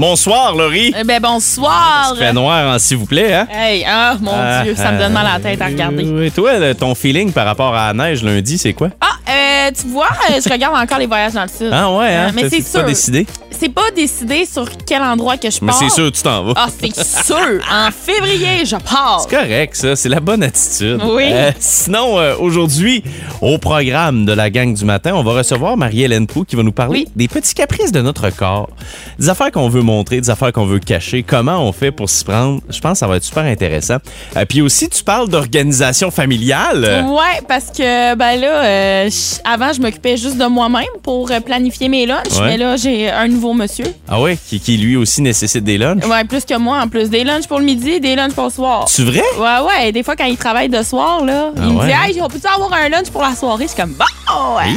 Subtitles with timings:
[0.00, 0.94] Bonsoir, Laurie.
[0.98, 2.14] Eh ben bonsoir.
[2.18, 3.34] Fait noir, hein, s'il vous plaît.
[3.34, 3.46] Hein?
[3.52, 6.06] Hey, ah mon Ah, Dieu, ça me donne mal à la tête à regarder.
[6.06, 8.88] Euh, Et toi, là, ton feeling par rapport à la neige lundi, c'est quoi?
[8.98, 11.70] Ah, euh, tu vois, euh, je regarde encore les voyages dans le sud.
[11.72, 12.28] Ah ouais, hein?
[12.28, 12.84] Euh, mais c'est pas sûr.
[12.84, 13.26] décidé?
[13.58, 15.78] C'est pas décidé sur quel endroit que je Mais pars.
[15.78, 16.52] c'est sûr, tu t'en vas.
[16.56, 16.94] Ah, c'est
[17.24, 17.36] sûr.
[17.70, 19.26] En février, je pars.
[19.28, 19.96] C'est correct, ça.
[19.96, 21.00] C'est la bonne attitude.
[21.04, 21.24] Oui.
[21.30, 23.02] Euh, sinon, aujourd'hui,
[23.42, 26.72] au programme de la gang du matin, on va recevoir Marie-Hélène Pou qui va nous
[26.72, 27.08] parler Oui.
[27.16, 28.70] des petits caprices de notre corps,
[29.18, 32.24] des affaires qu'on veut montrer, des affaires qu'on veut cacher, comment on fait pour s'y
[32.24, 32.60] prendre?
[32.70, 33.96] Je pense que ça va être super intéressant.
[34.48, 37.04] Puis aussi, tu parles d'organisation familiale.
[37.08, 41.88] Ouais, parce que ben là, je- avant je m'occupais juste de moi-même pour euh, planifier
[41.88, 42.46] mes lunchs, Ouais.
[42.46, 43.84] mais là j'ai un nouveau monsieur.
[44.08, 46.04] Ah ouais, qui, qui lui aussi nécessite des lunchs?
[46.06, 48.50] Ouais, plus que moi en plus, des lunchs pour le midi, des lunchs pour le
[48.50, 48.84] soir.
[48.88, 49.22] C'est vrai?
[49.38, 52.22] Ouais, ouais, des fois quand il travaille de soir là, Ah il me dit "Hey,
[52.22, 54.74] on peut avoir un lunch pour la soirée?" Je suis comme "Bon." ouais.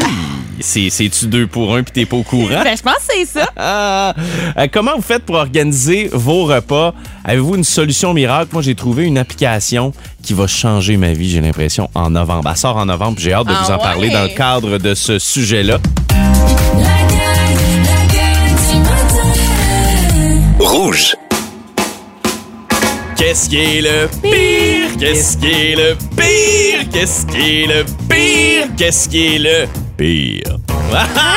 [0.65, 2.61] C'est-tu deux pour un puis t'es pas au courant?
[2.63, 3.47] Ben je pense que c'est ça.
[3.57, 4.13] Ah!
[4.55, 6.93] Euh, comment vous faites pour organiser vos repas?
[7.23, 8.49] Avez-vous une solution miracle?
[8.53, 9.91] Moi, j'ai trouvé une application
[10.21, 12.47] qui va changer ma vie, j'ai l'impression, en novembre.
[12.51, 13.81] Elle sort en novembre, puis j'ai hâte de Ah vous en ouais?
[13.83, 15.79] parler dans le cadre de ce sujet-là.
[20.59, 21.15] Rouge.
[23.17, 24.97] Qu'est-ce qui est le pire?
[24.99, 26.89] Qu'est-ce qui est le pire?
[26.91, 28.67] Qu'est-ce qui est le pire?
[28.77, 30.57] Qu'est-ce qui est le pire?
[30.93, 31.33] Ah!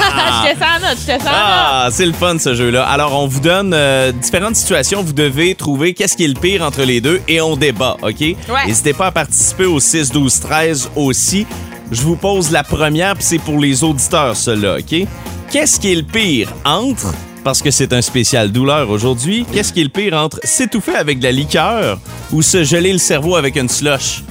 [0.44, 1.32] je te sens note, je te sens note.
[1.34, 2.84] Ah, c'est le fun ce jeu-là.
[2.84, 5.02] Alors, on vous donne euh, différentes situations.
[5.02, 8.24] Vous devez trouver qu'est-ce qui est le pire entre les deux et on débat, OK?
[8.66, 11.46] N'hésitez pas à participer au 6, 12, 13 aussi.
[11.90, 15.06] Je vous pose la première, puis c'est pour les auditeurs, celle-là, OK?
[15.50, 19.80] Qu'est-ce qui est le pire entre, parce que c'est un spécial douleur aujourd'hui, qu'est-ce qui
[19.80, 21.98] est le pire entre s'étouffer avec de la liqueur
[22.30, 24.22] ou se geler le cerveau avec une slush?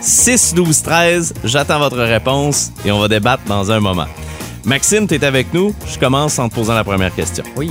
[0.00, 4.06] 6, 12, 13, j'attends votre réponse et on va débattre dans un moment.
[4.64, 5.74] Maxime, tu es avec nous.
[5.86, 7.44] Je commence en te posant la première question.
[7.56, 7.70] Oui.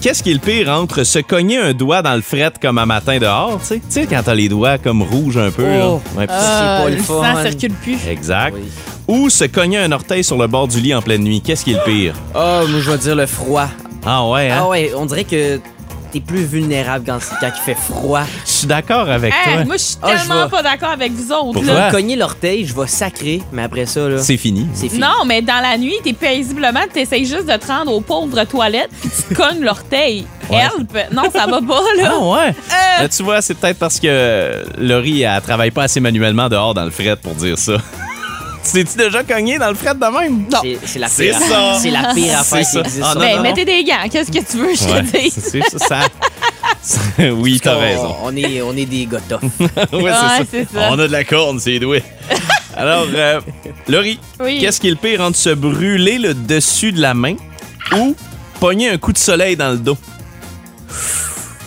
[0.00, 2.86] Qu'est-ce qui est le pire entre se cogner un doigt dans le fret comme un
[2.86, 3.74] matin dehors, tu sais?
[3.76, 5.86] Tu sais, quand t'as les doigts comme rouges un peu, là.
[5.86, 6.02] Oh.
[6.16, 7.22] Ouais, pis- Ah, pas le le fun.
[7.22, 7.98] sang circule plus.
[8.08, 8.56] Exact.
[8.56, 8.64] Oui.
[9.06, 11.40] Ou se cogner un orteil sur le bord du lit en pleine nuit.
[11.40, 12.14] Qu'est-ce qui est le pire?
[12.34, 13.68] Oh, moi, je vais dire le froid.
[14.04, 14.58] Ah ouais, hein?
[14.62, 15.60] Ah ouais, on dirait que
[16.12, 18.22] t'es plus vulnérable quand, quand il fait froid.
[18.44, 19.64] Je suis d'accord avec Hey, toi.
[19.64, 21.52] moi, je suis Ah, je tellement pas d'accord avec vous autres.
[21.52, 21.72] Pourquoi?
[21.72, 21.86] là.
[21.86, 21.92] Ouais.
[21.92, 24.66] Cogner l'orteil, je vais sacrer, mais après ça, là, C'est fini.
[24.74, 25.00] c'est fini.
[25.00, 28.90] Non, mais dans la nuit, t'es paisiblement, t'essayes juste de te rendre aux pauvres toilettes,
[29.00, 30.26] puis tu te cognes l'orteil.
[30.50, 30.58] Ouais.
[30.58, 30.96] Help!
[31.12, 32.12] Non, ça va pas, là.
[32.14, 32.48] Ah ouais?
[32.48, 33.02] Euh.
[33.02, 36.84] Là, tu vois, c'est peut-être parce que Laurie, elle travaille pas assez manuellement dehors dans
[36.84, 37.74] le fret pour dire ça.
[38.64, 40.46] Tu t'es-tu déjà cogné dans le fret de même?
[40.50, 40.60] Non.
[40.84, 41.76] C'est- la pire affaire.
[41.80, 42.70] C'est la pire C'est affaire ça.
[42.82, 43.04] qui existe.
[43.04, 43.42] Ah, non, Ben, non.
[43.42, 44.08] mettez des gants.
[44.10, 45.30] Qu'est-ce que tu veux, je Ouais, te dis?
[45.30, 46.00] c'est ça.
[47.34, 48.16] oui, t'as On- raison.
[48.22, 49.40] On est, on est des gars tough.
[49.92, 50.12] Ouais,
[50.50, 50.70] c'est ça.
[50.74, 50.88] ça.
[50.90, 52.02] On a de la corne, c'est doué.
[52.76, 53.40] Alors, euh,
[53.88, 54.58] Laurie, Oui.
[54.60, 57.34] qu'est-ce qui est le pire entre se brûler le dessus de la main
[57.96, 58.16] ou
[58.60, 59.96] pogner un coup de soleil dans le dos?
[60.88, 60.96] Tu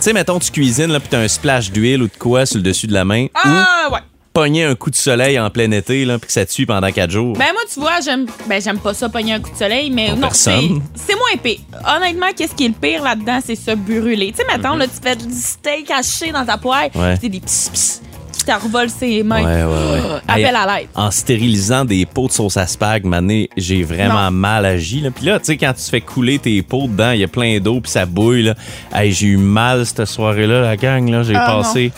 [0.00, 2.62] sais, mettons, tu cuisines, là, puis t'as un splash d'huile ou de quoi sur le
[2.62, 3.98] dessus de la main, ou Ah, ouais.
[4.36, 7.10] Pogner un coup de soleil en plein été, là, puis que ça tue pendant quatre
[7.10, 7.32] jours.
[7.38, 10.14] Ben, moi, tu vois, j'aime ben, j'aime pas ça, pogner un coup de soleil, mais
[10.14, 11.60] non, c'est moins pire.
[11.96, 14.32] Honnêtement, qu'est-ce qui est le pire là-dedans, c'est se brûler.
[14.32, 16.90] Tu sais, mettons, là, tu fais du steak haché dans ta poêle.
[16.94, 17.16] Ouais.
[17.18, 18.02] c'est des pss pss
[18.38, 19.42] qui t'envolent ses mains.
[19.42, 20.20] Ouais, ouais, ouais.
[20.28, 20.88] Appel Hey, à l'aide.
[20.94, 24.30] en stérilisant des pots de sauce à spag, mané, j'ai vraiment Non.
[24.32, 25.00] mal agi.
[25.00, 25.10] Là.
[25.12, 27.58] Puis là, tu sais, quand tu fais couler tes pots dedans, il y a plein
[27.58, 28.42] d'eau, puis ça bouille.
[28.42, 28.54] Là.
[28.94, 31.08] Hey, j'ai eu mal cette soirée-là, la gang.
[31.10, 31.22] Là.
[31.22, 31.90] J'ai Ah, passé...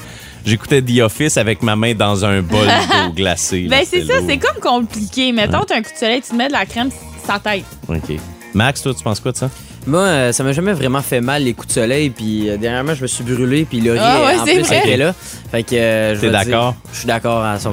[0.44, 3.62] J'écoutais The Office avec ma main dans un bol d'eau glacée.
[3.62, 3.76] là.
[3.78, 4.28] Ben, c'est C'était ça, lourd.
[4.28, 5.32] c'est comme compliqué.
[5.32, 7.64] Mettons, t'as un coup de soleil, tu te mets de la crème sur sa tête.
[7.88, 8.16] OK.
[8.54, 9.50] Max, toi, tu penses quoi de ça?
[9.86, 12.10] Moi, euh, ça m'a jamais vraiment fait mal les coups de soleil.
[12.10, 13.64] Puis euh, dernièrement, je me suis brûlé.
[13.64, 14.78] Puis Laurie, Ah ouais, en c'est plus, vrai.
[14.80, 15.14] était là.
[15.50, 16.74] Fait que euh, je T'es vais dire- d'accord?
[16.92, 17.72] Je suis d'accord à 100%.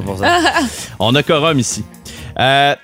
[0.98, 1.84] On a Corum ici.
[2.38, 2.74] Euh,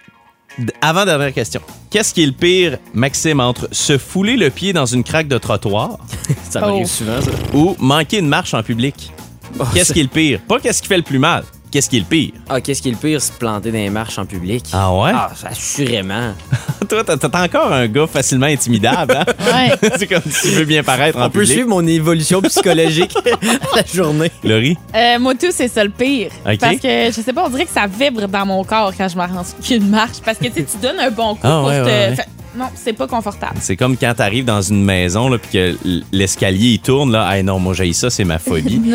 [0.58, 1.60] d- avant-dernière question.
[1.90, 5.36] Qu'est-ce qui est le pire, Maxime, entre se fouler le pied dans une craque de
[5.38, 5.98] trottoir
[6.50, 6.86] ça m'arrive Oh.
[6.86, 7.30] souvent, ça.
[7.54, 9.12] ou manquer une marche en public?
[9.58, 10.40] Oh, Qu'est-ce qui est le pire?
[10.48, 11.44] Pas qu'est-ce qui fait le plus mal.
[11.70, 12.32] Qu'est-ce qui est le pire?
[12.50, 14.62] Ah, qu'est-ce qui est le pire, c'est planter dans les marches en public?
[14.74, 15.10] Ah ouais?
[15.14, 16.34] Ah, assurément.
[16.88, 19.24] Toi, t'as t'as encore un gars facilement intimidable, hein?
[19.40, 19.90] Ouais.
[19.98, 21.52] C'est comme si tu veux bien paraître en On peut public.
[21.52, 23.14] suivre mon évolution psychologique
[23.74, 24.30] la journée.
[24.44, 24.76] Laurie?
[24.94, 26.30] Euh, moi, tout, c'est ça le pire.
[26.46, 26.58] Ok.
[26.58, 29.16] Parce que, je sais pas, on dirait que ça vibre dans mon corps quand je
[29.16, 29.32] marche
[29.66, 30.20] qu'une marche.
[30.22, 31.84] Parce que, tu sais, tu donnes un bon coup Ah, pour ouais, te.
[31.86, 32.16] ouais, ouais.
[32.54, 33.56] Non, c'est pas confortable.
[33.60, 35.76] C'est comme quand t'arrives dans une maison, là, puis que
[36.12, 37.34] l'escalier, il tourne, là.
[37.34, 38.80] Hey, non, moi, j'ai ça, c'est ma phobie.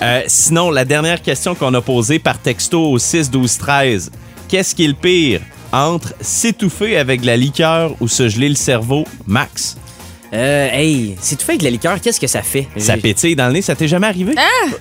[0.00, 4.10] Euh, sinon, la dernière question qu'on a posée par texto au 6 12 13
[4.48, 5.40] Qu'est-ce qui est le pire
[5.72, 9.76] entre s'étouffer avec de la liqueur ou se geler le cerveau, Max?
[10.34, 12.66] Euh, hey, c'est tout fait avec de la liqueur, qu'est-ce que ça fait?
[12.78, 14.34] Ça pétille dans le nez, ça t'est jamais arrivé?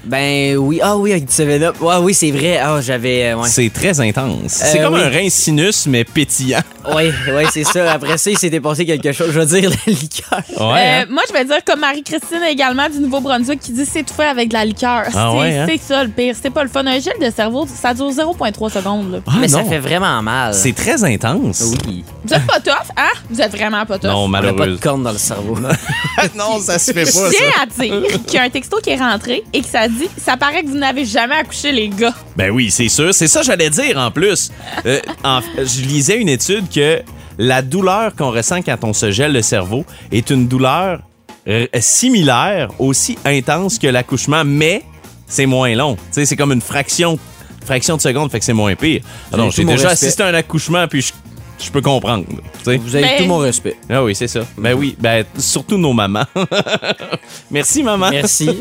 [0.05, 1.75] Ben oui, ah oui, avec du 7-Up.
[1.81, 2.57] Ouais, oui, c'est vrai.
[2.57, 3.31] Ah, j'avais.
[3.31, 3.49] euh, Ouais.
[3.49, 4.39] C'est très intense.
[4.47, 5.01] c'est Euh, comme oui.
[5.03, 6.61] un rein sinus, mais pétillant.
[6.95, 7.91] Ouais, ouais, c'est ça.
[7.91, 9.27] Après ça, il s'était passé quelque chose.
[9.31, 10.41] Je veux dire, la liqueur.
[10.59, 11.03] Ouais.
[11.03, 14.25] Euh, moi, je vais dire comme Marie-Christine également du Nouveau-Brunswick qui dit c'est tout fait
[14.27, 15.03] avec de la liqueur.
[15.13, 15.65] Ah c'est ouais, hein?
[15.69, 16.33] c'est ça le pire.
[16.41, 16.85] C'est pas le fun.
[16.85, 19.11] Un gel de cerveau, ça dure 0,3 secondes.
[19.11, 19.19] là.
[19.27, 20.53] Ah, Mais ça fait vraiment mal.
[20.53, 21.63] C'est très intense.
[21.87, 22.03] Oui.
[22.23, 23.09] Vous êtes pas tough, hein?
[23.29, 24.09] Vous êtes vraiment pas tough.
[24.09, 24.77] Non, On n'a pas de malheureux.
[24.81, 25.40] corne dans le cerveau.
[26.35, 27.61] non, ça se fait pas, Je tiens ça.
[27.63, 30.37] à dire qu'il y a un texto qui est rentré et que ça dit ça
[30.37, 32.13] paraît que vous n'avez jamais accouché, les gars.
[32.35, 33.13] Ben oui, c'est sûr.
[33.13, 34.51] C'est ça que j'allais dire en plus.
[34.85, 37.01] Euh, en- je lisais une étude que
[37.37, 40.99] la douleur qu'on ressent quand on se gèle le cerveau est une douleur
[41.47, 44.83] euh, similaire, aussi intense que l'accouchement, mais
[45.27, 45.95] c'est moins long.
[45.95, 47.17] Tu sais, c'est comme une fraction,
[47.65, 49.01] fraction de seconde, fait que c'est moins pire.
[49.33, 50.05] Alors, j'ai déjà respect.
[50.07, 51.13] assisté à un accouchement, puis je,
[51.61, 52.25] je peux comprendre.
[52.65, 53.77] Vous avez Ben- tout mon respect.
[53.89, 54.41] Ah oui, c'est ça.
[54.57, 56.25] Ben oui, ben surtout nos mamans.
[57.51, 58.09] Merci, maman.
[58.09, 58.49] Merci.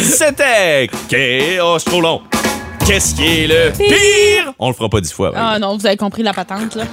[0.00, 0.88] C'était...
[1.08, 2.20] Qu'est- Oh, c'est trop long.
[2.86, 4.52] Qu'est-ce qui est le pire?
[4.58, 5.30] On le fera pas dix fois.
[5.30, 5.36] oui.
[5.38, 6.84] Ah non, vous avez compris la patente, là.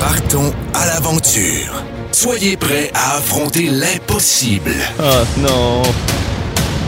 [0.00, 1.72] Partons à l'aventure.
[2.10, 4.72] Soyez prêts à affronter l'impossible.
[5.00, 5.82] Ah, non.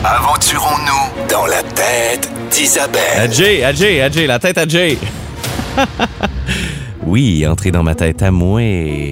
[0.03, 3.01] Aventurons-nous dans la tête d'Isabelle.
[3.17, 4.97] Adjay, Adjay, Adjay, la tête à Jay.
[7.05, 8.61] Oui, entrez dans ma tête à moi,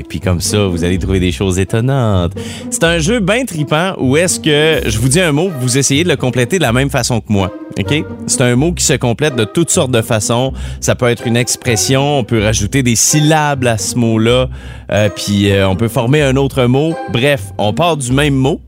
[0.10, 2.34] puis comme ça, vous allez trouver des choses étonnantes.
[2.72, 6.04] C'est un jeu bien tripant où est-ce que je vous dis un mot, vous essayez
[6.04, 7.52] de le compléter de la même façon que moi.
[7.80, 8.04] OK?
[8.26, 10.54] C'est un mot qui se complète de toutes sortes de façons.
[10.80, 14.50] Ça peut être une expression, on peut rajouter des syllabes à ce mot-là,
[14.92, 16.96] euh, puis euh, on peut former un autre mot.
[17.12, 18.60] Bref, on part du même mot,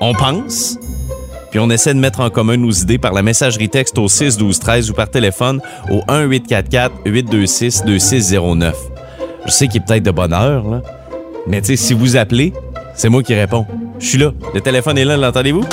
[0.00, 0.78] on pense,
[1.50, 4.36] puis on essaie de mettre en commun nos idées par la messagerie texte au 6
[4.36, 5.60] 12 13 ou par téléphone
[5.90, 8.76] au 1 844 826 2609.
[9.46, 10.82] Je sais qu'il est peut-être de bonne heure là,
[11.46, 12.52] mais tu sais si vous appelez,
[12.94, 13.66] c'est moi qui réponds.
[13.98, 14.32] Je suis là.
[14.54, 15.64] Le téléphone est là, l'entendez-vous?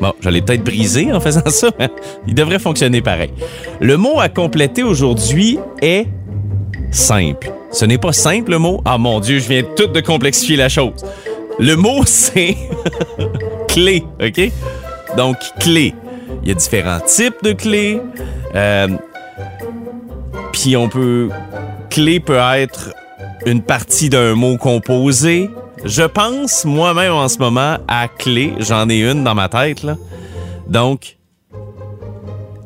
[0.00, 1.68] Bon, j'allais peut-être briser en faisant ça,
[2.26, 3.30] il devrait fonctionner pareil.
[3.80, 6.06] Le mot à compléter aujourd'hui est
[6.90, 7.52] simple.
[7.72, 8.80] Ce n'est pas simple le mot.
[8.84, 11.04] Ah mon Dieu, je viens tout de complexifier la chose.
[11.58, 12.56] Le mot c'est
[13.74, 14.52] clé, OK?
[15.16, 15.94] Donc, clé.
[16.42, 18.00] Il y a différents types de clés.
[18.54, 18.88] Euh,
[20.52, 21.28] Puis on peut...
[21.90, 22.94] Clé peut être
[23.46, 25.50] une partie d'un mot composé.
[25.84, 28.52] Je pense moi-même en ce moment à clé.
[28.60, 29.84] J'en ai une dans ma tête.
[30.68, 31.16] Donc,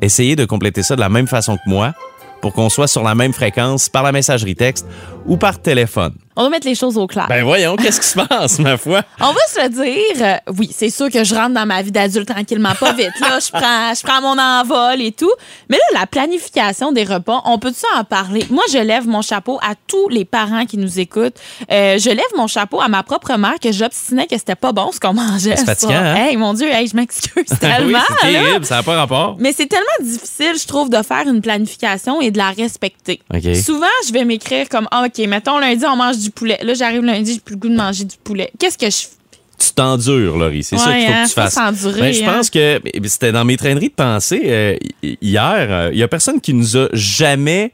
[0.01, 1.93] essayez de compléter ça de la même façon que moi
[2.41, 4.87] pour qu'on soit sur la même fréquence par la messagerie texte
[5.25, 6.13] ou par téléphone.
[6.39, 7.25] On va mettre les choses au clair.
[7.27, 9.01] Ben voyons, qu'est-ce qui se passe, ma foi?
[9.19, 11.91] On va se le dire, euh, oui, c'est sûr que je rentre dans ma vie
[11.91, 13.11] d'adulte tranquillement, pas vite.
[13.19, 15.33] Là, je prends, je prends mon envol et tout.
[15.67, 18.45] Mais là, la planification des repas, on peut-tu en parler?
[18.49, 21.35] Moi, je lève mon chapeau à tous les parents qui nous écoutent.
[21.69, 24.93] Euh, je lève mon chapeau à ma propre mère que j'obstinais que c'était pas bon
[24.93, 25.57] ce qu'on mangeait.
[25.57, 26.15] C'est fatigant, hein?
[26.15, 27.99] Hey, mon Dieu, hey, je m'excuse tellement.
[27.99, 28.43] oui, c'est là.
[28.43, 29.35] terrible, ça n'a pas rapport.
[29.39, 33.19] Mais c'est tellement difficile, je trouve, de faire une planification et de la respecter.
[33.33, 33.55] OK.
[33.57, 36.59] Souvent, je vais m'écrire comme Ah, OK, mettons lundi, on mange du poulet.
[36.61, 38.51] Là, j'arrive lundi, j'ai plus le goût de manger du poulet.
[38.59, 39.15] Qu'est-ce que je fais?
[39.59, 40.63] Tu t'endures, Laurie.
[40.63, 41.55] C'est ça qu'il faut hein, que tu faut fasses.
[41.99, 42.33] Ben, je hein.
[42.33, 45.67] pense que c'était dans mes traîneries de pensée euh, hi- hier.
[45.69, 47.73] euh, Il y a personne qui nous a jamais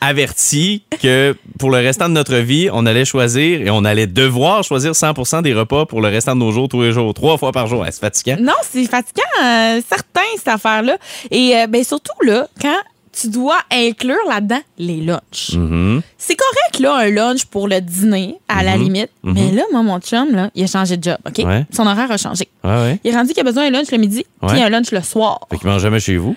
[0.00, 4.62] averti que pour le restant de notre vie, on allait choisir et on allait devoir
[4.62, 7.52] choisir 100% des repas pour le restant de nos jours, tous les jours, trois fois
[7.52, 7.84] par jour.
[7.86, 8.36] C'est fatigant.
[8.40, 10.98] Non, c'est fatigant, euh, certain, cette affaire-là.
[11.30, 12.76] Et euh, ben, surtout, là, quand
[13.20, 15.52] tu dois inclure là-dedans les lunchs.
[15.54, 16.02] Mhm.
[16.18, 19.10] C'est correct, là, un lunch pour le dîner, à la limite.
[19.22, 21.44] Mais là, moi, mon chum, là, il a changé de job, OK?
[21.44, 21.64] Ouais.
[21.70, 22.48] Son horaire a changé.
[22.62, 23.00] Ouais, ouais.
[23.04, 25.40] Il est rendu qu'il a besoin d'un lunch le midi, puis un lunch le soir.
[25.50, 26.34] Fait qu'il mange jamais chez vous?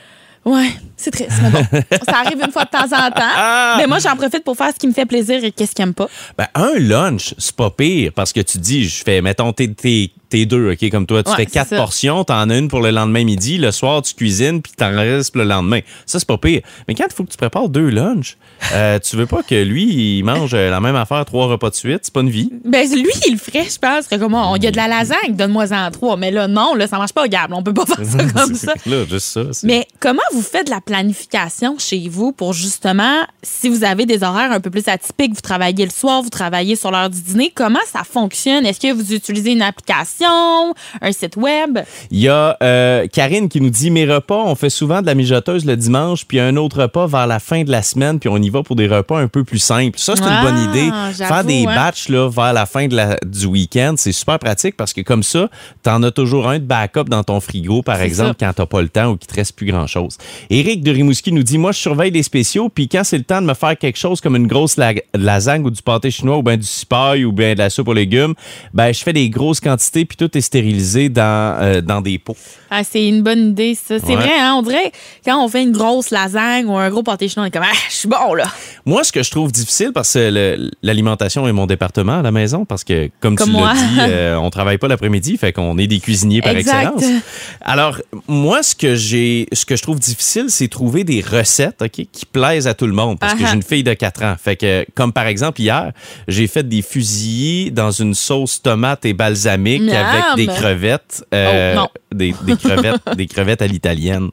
[0.49, 1.59] Ouais, c'est triste, mais bon.
[2.07, 3.33] ça arrive une fois de temps en temps.
[3.35, 3.75] Ah!
[3.77, 5.93] Mais moi, j'en profite pour faire ce qui me fait plaisir et qu'est-ce qu'il aime
[5.93, 6.07] pas.
[6.37, 10.09] Ben, un lunch, c'est pas pire parce que tu dis, je fais, mettons, t'es, t'es-
[10.29, 11.21] t'es deux, OK, comme toi.
[11.23, 11.75] Tu Ouais, fais quatre ça.
[11.75, 13.57] portions, t'en as une pour le lendemain midi.
[13.57, 15.81] Le soir, tu cuisines, puis t'en restes le lendemain.
[16.05, 16.61] Ça, c'est pas pire.
[16.87, 18.37] Mais quand il faut que tu prépares deux lunchs,
[18.73, 21.75] euh, tu veux pas que lui, il mange euh, la même affaire trois repas de
[21.75, 21.99] suite?
[22.03, 22.51] C'est pas une vie.
[22.65, 24.05] Ben, lui, il le ferait, je pense.
[24.05, 26.17] serait comme, oh, il y a de la lasagne, donne-moi en trois.
[26.17, 27.53] Mais là, non, là, ça marche pas au gable.
[27.53, 28.73] On peut pas faire ça comme ça.
[28.85, 29.41] Là, juste ça.
[29.51, 34.05] c'est- Mais comment vous faites de la planification chez vous pour justement, si vous avez
[34.05, 37.21] des horaires un peu plus atypiques, vous travaillez le soir, vous travaillez sur l'heure du
[37.21, 38.65] dîner, comment ça fonctionne?
[38.65, 41.79] Est-ce que vous utilisez une application, un site web?
[42.11, 45.15] Il y a euh, Karine qui nous dit Mes repas, on fait souvent de la
[45.15, 48.37] mijoteuse le dimanche, puis un autre repas vers la fin de la semaine, puis on
[48.37, 49.97] y va pour des repas un peu plus simples.
[49.99, 50.89] Ça, c'est une Ah, bonne idée.
[51.17, 51.75] j'avoue, Faire des hein.
[51.75, 55.23] batchs là, vers la fin de la- du week-end, c'est super pratique parce que comme
[55.23, 55.49] ça,
[55.83, 58.81] tu en as toujours un de backup dans ton frigo, par exemple, quand tu pas
[58.81, 60.17] le temps ou qu'il te reste plus grand-chose.
[60.49, 63.41] Éric de Rimouski nous dit Moi, je surveille les spéciaux, puis quand c'est le temps
[63.41, 66.43] de me faire quelque chose comme une grosse la- lasagne ou du pâté chinois ou
[66.43, 68.33] bien du cipaille ou bien de la soupe aux légumes,
[68.73, 72.35] ben, je fais des grosses quantités, puis tout est stérilisé dans, euh, dans des pots.
[72.69, 73.99] Ah, c'est une bonne idée, ça.
[73.99, 74.15] C'est Ouais.
[74.15, 74.55] vrai, hein?
[74.57, 74.91] On dirait,
[75.25, 77.75] quand on fait une grosse lasagne ou un gros pâté chinois, on est comme, ah,
[77.89, 78.45] je suis bon, là.
[78.85, 82.63] Moi, ce que je trouve difficile, parce que l'alimentation est mon département à la maison,
[82.65, 85.87] parce que, comme, Comme tu l'as dit, euh, on travaille pas l'après-midi, fait qu'on est
[85.87, 86.93] des cuisiniers par Exact.
[86.95, 87.21] excellence.
[87.61, 91.89] Alors, moi, ce que j'ai, ce que je trouve difficile, c'est trouver des recettes, OK,
[92.11, 94.35] qui plaisent à tout le monde, parce que j'ai une fille de 4 ans.
[94.41, 95.91] Fait que, comme par exemple, hier,
[96.27, 99.95] j'ai fait des fusillés dans une sauce tomate et balsamique Miam.
[100.05, 101.25] avec des crevettes.
[101.33, 101.87] euh, Oh, non.
[102.13, 104.29] Des, des crevettes, des crevettes à l'italienne.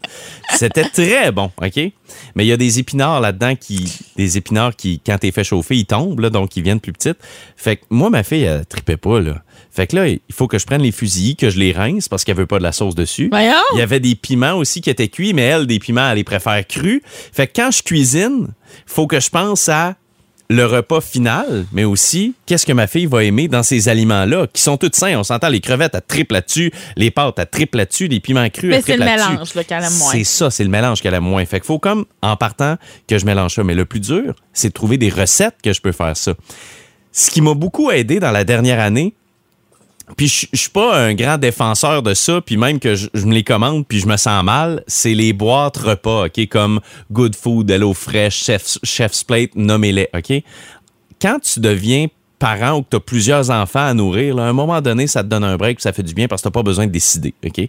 [0.54, 1.80] C'était très bon, OK?
[2.34, 5.76] Mais il y a des épinards là-dedans qui, des épinards qui, quand t'es fait chauffer,
[5.76, 7.18] ils tombent, là, donc ils viennent plus petites.
[7.56, 9.42] Fait que moi, ma fille, elle tripait pas, là.
[9.70, 12.22] Fait que là, il faut que je prenne les fusillés, que je les rince parce
[12.22, 13.28] qu'elle veut pas de la sauce dessus.
[13.30, 13.52] Voyons.
[13.74, 16.24] Il y avait des piments aussi qui étaient cuits, mais elle, des piments, elle les
[16.24, 17.02] préfère crus.
[17.04, 18.48] Fait que quand je cuisine,
[18.86, 19.96] faut que je pense à
[20.50, 24.62] le repas final, mais aussi qu'est-ce que ma fille va aimer dans ces aliments-là, qui
[24.62, 25.18] sont tous sains.
[25.18, 28.70] On s'entend, les crevettes, elle triple là-dessus, les pâtes, elle triple là-dessus, les piments crus,
[28.70, 29.30] Mais c'est triple le là-dessus.
[29.30, 30.12] mélange, là, qu'elle aime moins.
[30.12, 31.44] C'est ça, c'est le mélange qu'elle aime moins.
[31.46, 32.76] Fait qu'il faut comme, en partant,
[33.08, 33.64] que je mélange ça.
[33.64, 36.34] Mais le plus dur, c'est de trouver des recettes que je peux faire ça.
[37.12, 39.14] Ce qui m'a beaucoup aidé dans la dernière année,
[40.16, 43.26] puis je je suis pas un grand défenseur de ça, puis même que je, je
[43.26, 46.80] me les commande, puis je me sens mal, c'est les boîtes repas, OK, comme
[47.10, 50.42] Good Food, Hello Fresh, Chef's, Chef's Plate, nommez-les, OK?
[51.20, 52.06] Quand tu deviens
[52.38, 55.22] parent ou que tu as plusieurs enfants à nourrir, là, à un moment donné, ça
[55.22, 56.92] te donne un break, puis ça fait du bien parce que tu pas besoin de
[56.92, 57.68] décider, OK?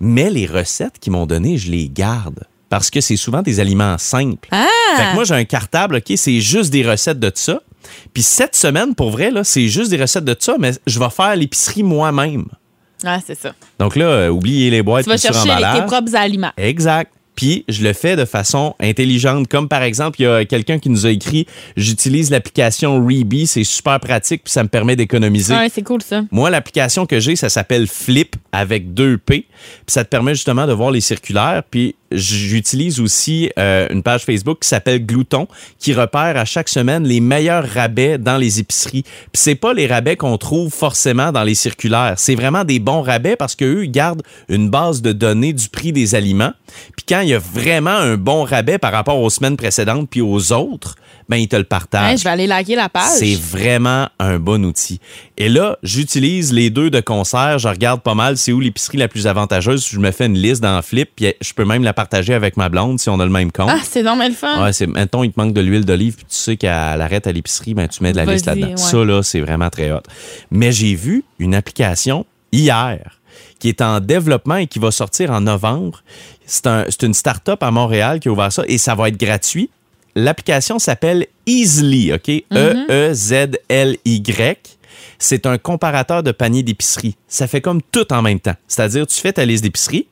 [0.00, 2.44] Mais les recettes qu'ils m'ont données, je les garde.
[2.74, 4.48] Parce que c'est souvent des aliments simples.
[4.50, 4.66] Ah!
[4.96, 7.60] Fait que moi, j'ai un cartable, OK, c'est juste des recettes de ça.
[8.12, 11.10] Puis cette semaine, pour vrai, là, c'est juste des recettes de ça, mais je vais
[11.10, 12.46] faire l'épicerie moi-même.
[13.04, 13.54] Ah, c'est ça.
[13.78, 16.50] Donc là, euh, oubliez les boîtes Tu vas chercher les- tes propres aliments.
[16.56, 17.12] Exact.
[17.36, 19.48] Puis je le fais de façon intelligente.
[19.48, 23.64] Comme par exemple, il y a quelqu'un qui nous a écrit J'utilise l'application Reebee, c'est
[23.64, 25.54] super pratique, puis ça me permet d'économiser.
[25.54, 26.22] Ouais, c'est cool, ça.
[26.30, 29.46] Moi, l'application que j'ai, ça s'appelle Flip avec deux P.
[29.48, 31.62] Puis ça te permet justement de voir les circulaires.
[31.68, 35.46] Puis j'utilise aussi euh, une page Facebook qui s'appelle Glouton,
[35.78, 39.02] qui repère à chaque semaine les meilleurs rabais dans les épiceries.
[39.02, 42.14] Puis c'est pas les rabais qu'on trouve forcément dans les circulaires.
[42.16, 45.92] C'est vraiment des bons rabais parce qu'eux, ils gardent une base de données du prix
[45.92, 46.52] des aliments.
[46.96, 50.20] Puis quand il y a vraiment un bon rabais par rapport aux semaines précédentes puis
[50.20, 50.96] aux autres,
[51.28, 52.12] ben ils te le partagent.
[52.12, 53.18] Hein, je vais aller liker la page.
[53.18, 55.00] C'est vraiment un bon outil.
[55.38, 57.58] Et là, j'utilise les deux de concert.
[57.58, 59.86] Je regarde pas mal c'est où l'épicerie la plus avantageuse.
[59.90, 62.68] Je me fais une liste dans Flip, puis je peux même la partager avec ma
[62.68, 63.70] blonde si on a le même compte.
[63.70, 64.62] Ah, c'est normal le fun.
[64.64, 67.32] Ouais, c'est, mettons, il te manque de l'huile d'olive, puis tu sais qu'elle arrête à
[67.32, 68.68] l'épicerie, ben, tu mets de la liste là-dedans.
[68.68, 68.76] ouais.
[68.76, 70.00] Ça, là, c'est vraiment très hot.
[70.50, 73.20] Mais j'ai vu une application hier
[73.58, 76.02] qui est en développement et qui va sortir en novembre.
[76.46, 79.16] C'est, un- c'est une start-up à Montréal qui a ouvert ça et ça va être
[79.18, 79.70] gratuit.
[80.14, 82.28] L'application s'appelle Easily, OK?
[82.28, 84.56] E E-E-Z-L-Y.
[85.18, 87.16] C'est un comparateur de panier d'épicerie.
[87.28, 88.54] Ça fait comme tout en même temps.
[88.68, 90.06] C'est-à-dire, tu fais ta liste d'épicerie,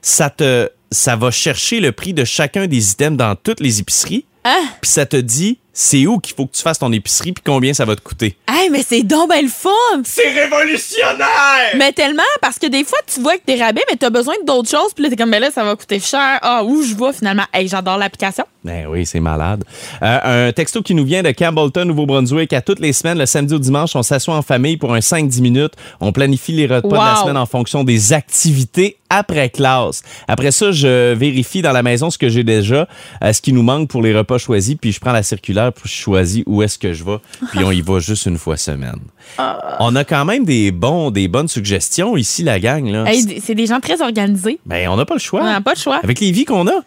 [0.00, 4.26] ça te ça va chercher le prix de chacun des items dans toutes les épiceries.
[4.44, 4.60] Ah!
[4.80, 7.72] Puis ça te dit c'est où qu'il faut que tu fasses ton épicerie puis combien
[7.72, 8.36] ça va te coûter?
[8.48, 9.70] Hey, mais c'est donc ben le fun!
[10.04, 11.76] C'est révolutionnaire!
[11.76, 14.70] Mais tellement, parce que des fois, tu vois que t'es rabais, mais t'as besoin d'autres
[14.70, 16.38] choses, puis là, t'es comme, ben là, ça va coûter cher.
[16.42, 17.44] Ah, où je vais finalement?
[17.52, 18.44] Hey, j'adore l'application.
[18.64, 19.64] Ben oui, c'est malade.
[20.02, 22.52] Euh, un texto qui nous vient de Campbellton, Nouveau-Brunswick.
[22.52, 25.40] À toutes les semaines, le samedi ou dimanche, on s'assoit en famille pour un 5-10
[25.40, 25.72] minutes.
[26.00, 30.02] On planifie les repas de la semaine en fonction des activités après classe.
[30.26, 32.88] Après ça, je vérifie dans la maison ce que j'ai déjà,
[33.22, 35.88] euh, ce qui nous manque pour les repas choisis, puis je prends la circulaire, puis
[35.88, 37.18] je choisis où est-ce que je vais,
[37.50, 38.98] puis on y va juste une fois semaine.
[39.78, 42.86] On a quand même des, bons, des bonnes suggestions ici, la gang.
[42.90, 43.04] Là.
[43.06, 44.58] Hey, c'est des gens très organisés.
[44.66, 45.40] Ben, on n'a pas le choix.
[45.42, 46.00] On n'a pas de choix.
[46.02, 46.82] Avec les vies qu'on a.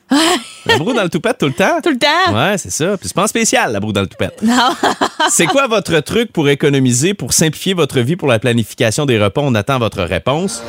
[0.66, 1.80] la broue dans le toupette tout le temps.
[1.84, 2.34] Tout le temps.
[2.34, 2.98] Ouais, c'est ça.
[2.98, 4.42] Puis c'est pas en spécial, la broue dans le toupette.
[4.42, 4.70] Non.
[5.30, 9.42] C'est quoi votre truc pour économiser, pour simplifier votre vie pour la planification des repas?
[9.44, 10.64] On attend votre réponse.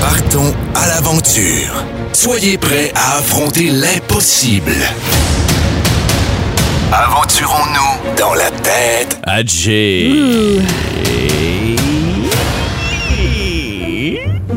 [0.00, 1.84] Partons à l'aventure.
[2.12, 4.72] Soyez prêts à affronter l'impossible.
[6.94, 10.10] Aventurons-nous dans la tête À Jay.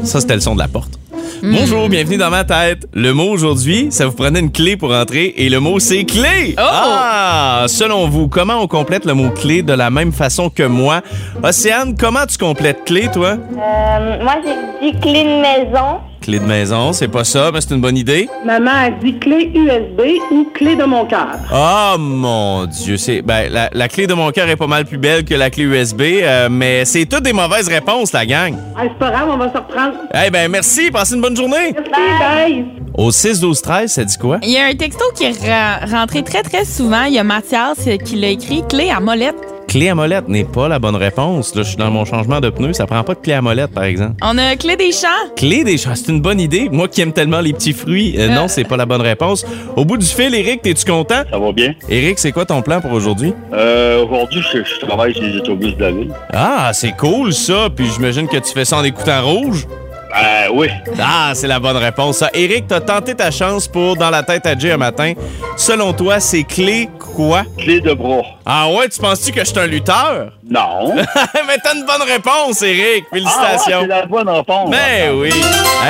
[0.03, 0.99] Ça, c'était le son de la porte.
[1.41, 2.89] Bonjour, bienvenue dans ma tête.
[2.93, 6.55] Le mot aujourd'hui, ça vous prenait une clé pour entrer et le mot c'est clé.
[6.57, 11.01] Ah, selon vous, comment on complète le mot clé de la même façon que moi?
[11.41, 13.37] Océane, comment tu complètes clé toi?
[13.37, 15.99] Euh, moi, j'ai dit clé de maison.
[16.25, 18.27] Clé de maison, c'est pas ça, mais c'est une bonne idée.
[18.43, 20.01] Maman a dit clé USB
[20.31, 21.37] ou clé de mon cœur.
[21.53, 24.97] Oh mon Dieu, c'est ben la, la clé de mon cœur est pas mal plus
[24.97, 28.55] belle que la clé USB, euh, mais c'est toutes des mauvaises réponses, la gang.
[28.75, 29.93] Ah, c'est pas grave, on va se reprendre.
[30.15, 31.75] Eh ben merci, passez une bonne journée.
[31.75, 32.65] Merci, bye.
[32.95, 34.39] Au 6 12 13, ça dit quoi?
[34.41, 37.03] Il y a un texto qui est rentré très, très souvent.
[37.03, 39.35] Il y a Mathias euh, qui l'a écrit clé à molette.
[39.75, 41.53] Clé à molette n'est pas la bonne réponse.
[41.53, 43.73] Là, je suis dans mon changement de pneus, ça prend pas de clé à molette
[43.73, 44.13] par exemple.
[44.21, 45.33] On a clé des champs.
[45.35, 46.69] Clé des champs, c'est une bonne idée.
[46.71, 49.45] Moi qui aime tellement les petits fruits, euh, non, c'est pas la bonne réponse.
[49.75, 51.23] Au bout du fil, Eric, t'es-tu content?
[51.29, 51.73] Ça va bien.
[51.89, 53.33] Eric, c'est quoi ton plan pour aujourd'hui?
[53.51, 56.13] Euh, aujourd'hui, je, je travaille sur les autobus de la ville.
[56.31, 57.67] Ah, c'est cool ça.
[57.75, 59.67] Puis j'imagine que tu fais ça en écoutant rouge.
[60.15, 60.67] Euh, oui.
[60.97, 62.19] Ah, c'est la bonne réponse.
[62.19, 62.29] Ça.
[62.33, 65.11] Eric, t'as tenté ta chance pour Dans la tête à Jay un matin.
[65.57, 67.43] Selon toi, c'est clé quoi?
[67.57, 68.21] Clé de bras.
[68.45, 70.31] Ah ouais, tu penses-tu que je suis un lutteur?
[70.47, 70.93] Non.
[71.47, 73.05] Mais t'as une bonne réponse, Eric.
[73.11, 73.79] Ah, ouais, Félicitations.
[73.81, 74.69] c'est la bonne réponse.
[74.69, 75.29] Ben oui.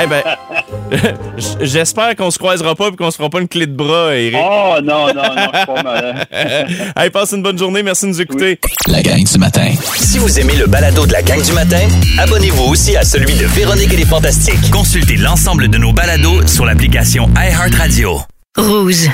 [0.02, 0.22] Eh ben,
[1.36, 4.14] j- j'espère qu'on se croisera pas et qu'on se fera pas une clé de bras,
[4.14, 4.36] Eric.
[4.38, 6.14] Oh, non, non, non, je suis pas malin.
[6.96, 7.82] Hey, passe une bonne journée.
[7.82, 8.58] Merci de nous écouter.
[8.88, 9.68] La gang du matin.
[9.96, 11.80] Si vous aimez le balado de la gang du matin,
[12.18, 14.70] abonnez-vous aussi à celui de Véronique et les Fantastiques.
[14.70, 18.20] Consultez l'ensemble de nos balados sur l'application iHeartRadio.
[18.56, 19.10] Rouge.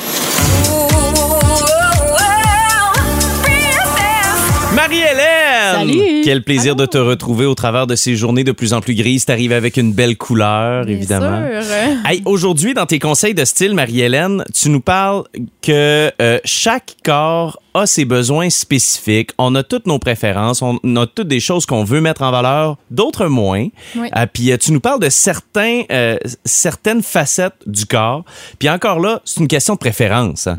[6.23, 9.25] Quel plaisir de te retrouver au travers de ces journées de plus en plus grises.
[9.25, 11.41] T'arrives avec une belle couleur, évidemment.
[11.41, 11.73] Bien sûr.
[12.05, 15.25] Hey, aujourd'hui, dans tes conseils de style, Marie-Hélène, tu nous parles
[15.63, 19.31] que euh, chaque corps a ses besoins spécifiques.
[19.39, 20.63] On a toutes nos préférences.
[20.63, 23.69] On a toutes des choses qu'on veut mettre en valeur, d'autres moins.
[23.97, 24.09] Oui.
[24.17, 28.25] Euh, puis euh, tu nous parles de certains, euh, certaines facettes du corps.
[28.59, 30.47] Puis encore là, c'est une question de préférence.
[30.47, 30.59] hein.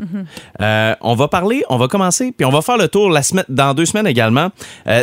[0.60, 3.44] Euh, on va parler, on va commencer, puis on va faire le tour la semaine,
[3.48, 4.50] dans deux semaines également,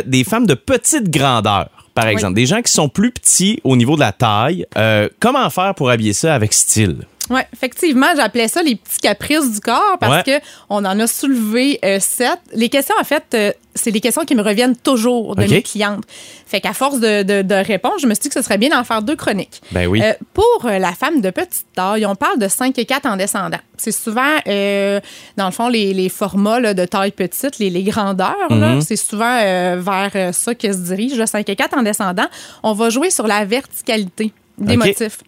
[0.06, 1.68] des femmes de petite grandeur.
[1.94, 4.64] Par exemple, des gens qui sont plus petits au niveau de la taille.
[4.78, 7.04] Euh, comment faire pour habiller ça avec style?
[7.30, 10.40] Oui, effectivement, j'appelais ça les petits caprices du corps parce Ouais.
[10.40, 12.38] que on en a soulevé euh, sept.
[12.52, 15.48] Les questions, en fait, euh, c'est des questions qui me reviennent toujours de OK.
[15.50, 16.02] mes clientes.
[16.46, 18.70] Fait qu'à force de, de- de répondre, je me suis dit que ce serait bien
[18.70, 19.62] d'en faire deux chroniques.
[19.70, 20.02] Ben oui.
[20.02, 23.60] Euh, pour la femme de petite taille, on parle de 5 et 4 en descendant.
[23.78, 25.00] C'est souvent, euh,
[25.36, 28.96] dans le fond, les, les formats là, de taille petite, les, les grandeurs, là, c'est
[28.96, 29.38] souvent
[29.78, 32.26] vers ça que se dirige, le 5 et 4 en descendant.
[32.64, 35.18] On va jouer sur la verticalité des motifs.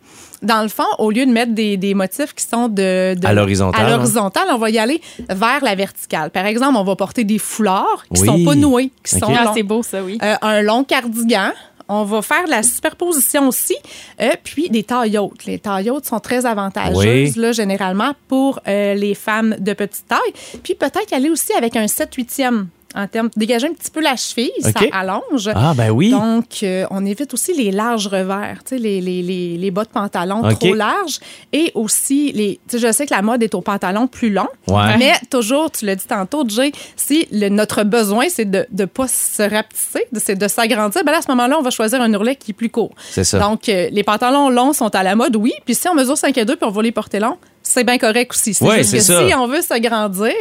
[0.44, 3.32] Dans le fond, au lieu de mettre des, des motifs qui sont de, de- À
[3.32, 3.96] l'horizontale, à hein?
[3.96, 6.30] l'horizontale, on va y aller vers la verticale.
[6.30, 8.26] Par exemple, on va porter des foulards qui Oui.
[8.26, 9.54] sont pas noués, qui sont Ah, longs.
[9.54, 10.18] c'est beau, ça, oui.
[10.22, 11.50] Euh, un long cardigan.
[11.86, 13.76] On va faire de la superposition aussi,
[14.22, 15.44] euh, puis des tailles hautes.
[15.44, 17.32] Les tailles hautes sont très avantageuses, Oui.
[17.36, 20.58] là, généralement, pour euh, les femmes de petite taille.
[20.62, 24.50] Puis peut-être aller aussi avec un 7-8e en termes dégager un petit peu la cheville,
[24.64, 24.72] OK.
[24.72, 25.50] ça allonge.
[25.54, 26.10] Ah, ben oui.
[26.10, 29.84] Donc, euh, on évite aussi les larges revers, tu sais, les, les, les, les bas
[29.84, 31.18] de pantalon trop larges.
[31.52, 34.48] Et aussi, les, tu sais, je sais que la mode est au pantalon plus long,
[34.68, 34.96] Ouais.
[34.98, 39.08] mais toujours, tu l'as dit tantôt, Jay, si le- notre besoin, c'est de ne pas
[39.08, 42.36] se rapetisser, c'est de s'agrandir, ben là, à ce moment-là, on va choisir un ourlet
[42.36, 42.92] qui est plus court.
[43.10, 43.38] C'est ça.
[43.38, 45.52] Donc, euh, les pantalons longs sont à la mode, oui.
[45.64, 47.98] Puis si on mesure 5 et 2 puis on va les porter longs, c'est bien
[47.98, 48.54] correct aussi.
[48.54, 49.26] C'est Ouais, juste c'est que ça.
[49.28, 50.32] si on veut s'agrandir,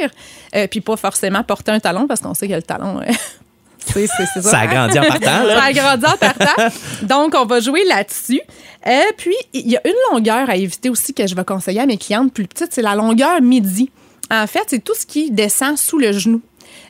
[0.55, 2.99] euh, puis pas forcément porter un talon, parce qu'on sait que le talon...
[3.01, 3.05] euh,
[3.85, 5.55] c'est c'est- c'est Ça agrandit en partant, là.
[5.59, 6.63] ça agrandit en partant.
[7.03, 8.41] Donc, on va jouer là-dessus.
[8.85, 11.85] Euh, puis, il y a une longueur à éviter aussi que je vais conseiller à
[11.85, 13.89] mes clientes plus petites, c'est la longueur midi.
[14.31, 16.41] En fait, c'est tout ce qui descend sous le genou.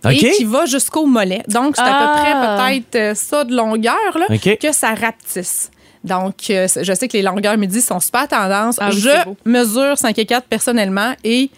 [0.09, 1.43] Et qui va jusqu'au mollet.
[1.47, 2.15] Donc, c'est à Ah.
[2.15, 2.33] peu près
[2.83, 5.71] peut-être euh, ça de longueur là, que ça rapetisse.
[6.03, 8.77] Donc, euh, je sais que les longueurs midi sont super tendance.
[8.79, 11.49] Ah oui, je mesure 5 et 4 personnellement et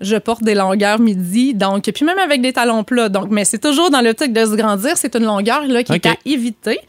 [0.00, 1.54] je porte des longueurs midi.
[1.54, 3.08] Donc, puis même avec des talons plats.
[3.08, 4.96] Donc, mais c'est toujours dans l'optique de se grandir.
[4.96, 6.80] C'est une longueur là, qui est à éviter.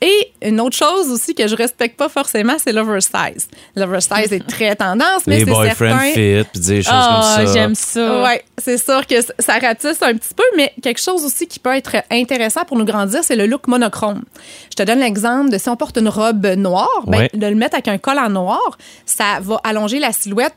[0.00, 3.48] Et une autre chose aussi que je respecte pas forcément, c'est l'oversize.
[3.74, 6.12] L'oversize est très tendance, mais Les c'est boyfriend certain.
[6.12, 7.52] fit, puis des choses Ah, comme ça.
[7.52, 8.22] j'aime ça.
[8.24, 11.74] Oui, c'est sûr que ça ratisse un petit peu, mais quelque chose aussi qui peut
[11.74, 14.22] être intéressant pour nous grandir, c'est le look monochrome.
[14.70, 17.30] Je te donne l'exemple de si on porte une robe noire, ben, Ouais.
[17.34, 20.54] de le mettre avec un col en noir, ça va allonger la silhouette.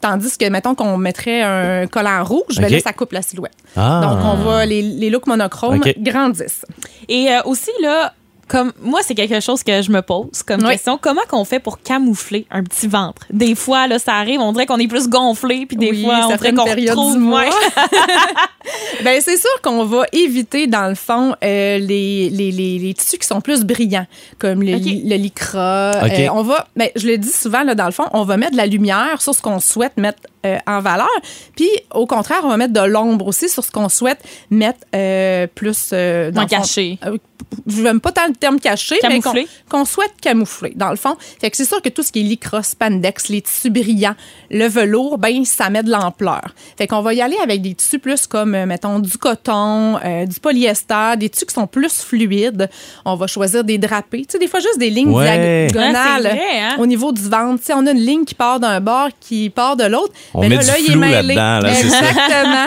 [0.00, 3.52] Tandis que, mettons qu'on mettrait un collant rouge, ben là, ça coupe la silhouette.
[3.76, 4.00] Ah.
[4.02, 6.64] Donc, on va, les, les looks monochromes grandissent.
[7.08, 8.12] Et euh, aussi, là,
[8.48, 10.70] comme moi, c'est quelque chose que je me pose comme Oui.
[10.70, 10.98] question.
[11.00, 13.22] Comment qu'on fait pour camoufler un petit ventre?
[13.30, 16.20] Des fois, là, ça arrive, on dirait qu'on est plus gonflé, puis des Oui, fois,
[16.24, 17.12] on dirait qu'on retrouve...
[17.14, 17.40] du mois.
[17.42, 17.50] ouais.
[19.04, 23.18] Ben, c'est sûr qu'on va éviter, dans le fond, euh, les, les, les, les tissus
[23.18, 24.06] qui sont plus brillants,
[24.38, 24.80] comme le, OK.
[24.80, 25.92] li- le lycra.
[26.04, 28.52] Euh, on va, ben, je le dis souvent, là, dans le fond, on va mettre
[28.52, 31.08] de la lumière sur ce qu'on souhaite mettre euh, en valeur.
[31.56, 35.46] Puis, au contraire, on va mettre de l'ombre aussi sur ce qu'on souhaite mettre euh,
[35.54, 35.90] plus...
[35.92, 36.98] Euh, dans le fond, caché.
[37.06, 37.16] euh,
[37.66, 39.32] je n'aime pas tant le terme caché, mais qu'on
[39.68, 41.14] qu'on souhaite camoufler, dans le fond.
[41.40, 44.16] Fait que c'est sûr que tout ce qui est lycra, spandex, les tissus brillants,
[44.50, 46.42] le velours, ben ça met de l'ampleur.
[46.76, 50.40] Fait qu'on va y aller avec des tissus plus comme, mettons, du coton, euh, du
[50.40, 52.68] polyester, des tissus qui sont plus fluides.
[53.04, 54.22] On va choisir des drapés.
[54.22, 55.66] Tu sais, des fois, juste des lignes Ouais.
[55.68, 56.76] diagonales Ah, vrai, hein?
[56.78, 57.60] au niveau du ventre.
[57.60, 60.12] Tu sais, on a une ligne qui part d'un bord, qui part de l'autre.
[60.34, 61.34] On Mais met là, du flou mêlé.
[61.34, 61.78] là-dedans, là.
[61.78, 62.66] Exactement.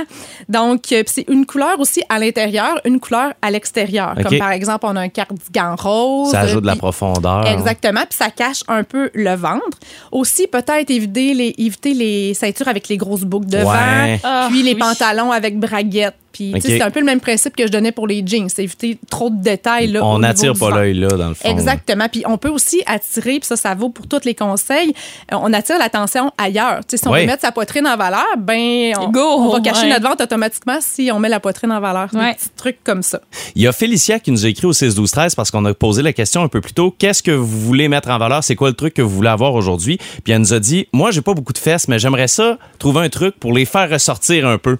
[0.49, 4.15] Donc, euh, c'est une couleur aussi à l'intérieur, une couleur à l'extérieur.
[4.23, 6.32] Comme par exemple, on a un cardigan rose.
[6.32, 7.45] Ça ajoute de la profondeur.
[7.45, 9.77] Exactement, puis ça cache un peu le ventre.
[10.12, 14.19] Aussi, peut-être éviter les, éviter les ceintures avec les grosses boucles devant, Ouais.
[14.23, 14.80] Ah, puis les oui.
[14.80, 16.15] pantalons avec braguettes.
[16.32, 18.48] Puis, c'est un peu le même principe que je donnais pour les jeans.
[18.50, 19.88] C'est éviter trop de détails.
[19.88, 21.50] Là, On n'attire pas l'œil là, dans le fond.
[21.50, 22.08] Exactement.
[22.12, 24.94] Puis on peut aussi attirer, puis ça, ça vaut pour tous les conseils,
[25.34, 26.80] euh, on attire l'attention ailleurs.
[26.88, 27.22] Tu sais, si on Ouais.
[27.22, 29.90] veut mettre sa poitrine en valeur, ben on, Go, on va cacher ouais.
[29.90, 32.10] notre ventre automatiquement si on met la poitrine en valeur.
[32.13, 32.32] Ouais.
[32.32, 33.22] Des petits trucs comme ça.
[33.56, 35.74] Il y a Félicia qui nous a écrit au 6 12 13 parce qu'on a
[35.74, 36.94] posé la question un peu plus tôt.
[36.98, 38.44] Qu'est-ce que vous voulez mettre en valeur?
[38.44, 39.98] C'est quoi le truc que vous voulez avoir aujourd'hui?
[40.24, 43.02] Puis elle nous a dit, moi, j'ai pas beaucoup de fesses, mais j'aimerais ça trouver
[43.02, 44.78] un truc pour les faire ressortir un peu.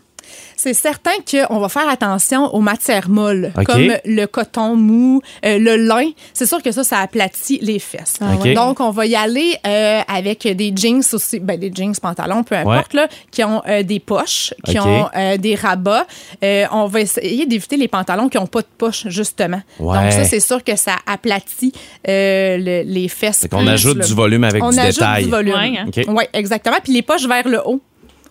[0.60, 5.78] C'est certain qu'on va faire attention aux matières molles, comme le coton mou, euh, le
[5.78, 6.10] lin.
[6.34, 8.16] C'est sûr que ça, ça aplatit les fesses.
[8.20, 8.54] Ah ouais.
[8.56, 12.56] Donc, on va y aller euh, avec des jeans aussi, ben, des jeans, pantalons, peu
[12.56, 16.08] importe, là, qui ont euh, des poches, qui ont euh, des rabats.
[16.44, 19.62] Euh, on va essayer d'éviter les pantalons qui n'ont pas de poche, justement.
[19.80, 19.96] Ouais.
[20.02, 21.72] Donc, ça, c'est sûr que ça aplatit
[22.08, 23.42] euh, le- les fesses.
[23.42, 24.06] Fait qu'on plus, ajoute là.
[24.06, 25.24] du volume avec on du ajoute détail.
[25.26, 25.54] du volume.
[25.54, 26.04] Ouais, hein.
[26.08, 26.78] Oui, exactement.
[26.84, 27.80] Puis les poches vers le haut.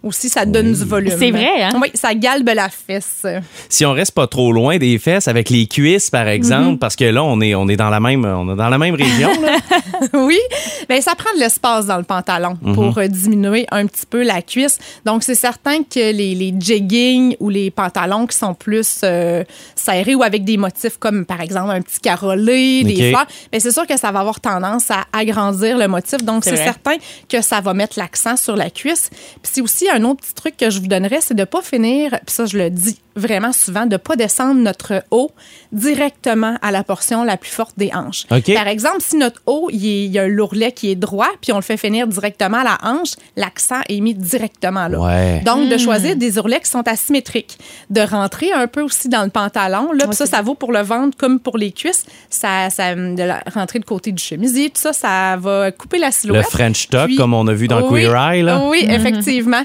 [0.02, 1.14] Aussi, ça donne du volume.
[1.18, 1.70] C'est vrai, hein?
[1.80, 3.26] Oui, ça galbe la fesse.
[3.68, 6.78] Si on reste pas trop loin des fesses avec les cuisses, par exemple, Mhm.
[6.78, 8.94] parce que là, on est, on est dans la même, on est dans la même
[8.94, 9.56] région, là.
[10.14, 10.38] oui,
[10.88, 12.74] ben ça prend de l'espace dans le pantalon Mhm.
[12.74, 14.78] pour euh, diminuer un petit peu la cuisse.
[15.04, 19.42] Donc, c'est certain que les, les jeggings ou les pantalons qui sont plus euh,
[19.74, 23.72] serrés ou avec des motifs comme, par exemple, un petit carolé, des fleurs, ben c'est
[23.72, 26.22] sûr que ça va avoir tendance à agrandir le motif.
[26.22, 26.96] Donc, C'est certain
[27.28, 29.10] que ça va mettre l'accent sur la cuisse.
[29.10, 32.10] Puis c'est aussi un autre petit truc que je vous donnerais, c'est de pas finir,
[32.26, 35.30] puis ça, je le dis vraiment souvent, de pas descendre notre haut
[35.72, 38.26] directement à la portion la plus forte des hanches.
[38.26, 41.56] Par exemple, si notre haut, il, y a un lourlet qui est droit, puis on
[41.56, 45.00] le fait finir directement à la hanche, l'accent est mis directement là.
[45.00, 45.40] Ouais.
[45.44, 47.58] Donc, de choisir des ourlets qui sont asymétriques,
[47.90, 49.92] de rentrer un peu aussi dans le pantalon.
[49.92, 52.04] Là, puis ça, ça vaut pour le ventre comme pour les cuisses.
[52.28, 56.08] Ça, ça, de la- rentrer de côté du chemisier, tout ça, ça va couper la
[56.08, 56.46] Le silhouette.
[56.50, 58.60] French tuck, comme on a vu dans oui, Queer Eye, là.
[58.68, 59.64] Oui, effectivement.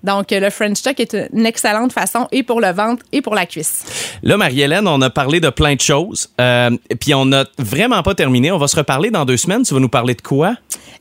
[0.03, 3.45] Donc, le French tuck est une excellente façon et pour le ventre et pour la
[3.45, 3.83] cuisse.
[4.23, 6.29] Là, Marie-Hélène, on a parlé de plein de choses.
[6.39, 8.51] Euh, Puis on n'a vraiment pas terminé.
[8.51, 9.63] On va se reparler dans deux semaines.
[9.63, 10.55] Tu vas nous parler de quoi?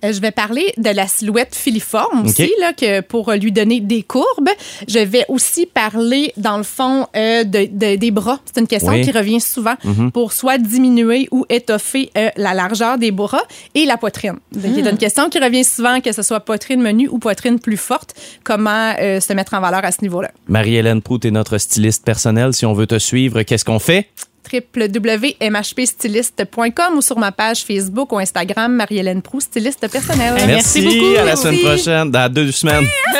[0.05, 4.03] Euh, je vais parler de la silhouette filiforme aussi, là, que pour lui donner des
[4.03, 4.49] courbes.
[4.89, 8.39] Je vais aussi parler, dans le fond, euh, de, de- des bras.
[8.47, 9.03] C'est une question Oui.
[9.03, 10.11] qui revient souvent Mhm.
[10.13, 13.43] pour soit diminuer ou étoffer euh, la largeur des bras
[13.75, 14.37] et la poitrine.
[14.59, 18.15] C'est une question qui revient souvent, que ce soit poitrine menue ou poitrine plus forte.
[18.43, 20.31] Comment euh, se mettre en valeur à ce niveau-là?
[20.49, 22.53] Marie-Hélène Prout est notre styliste personnelle.
[22.55, 24.09] Si on veut te suivre, qu'est-ce qu'on fait?
[24.53, 30.35] www.mhpstyliste.com ou sur ma page Facebook ou Instagram, Marie-Hélène Proust, styliste personnelle.
[30.47, 31.15] Merci, beaucoup.
[31.17, 31.43] à la Merci.
[31.43, 32.87] semaine prochaine, dans deux semaines.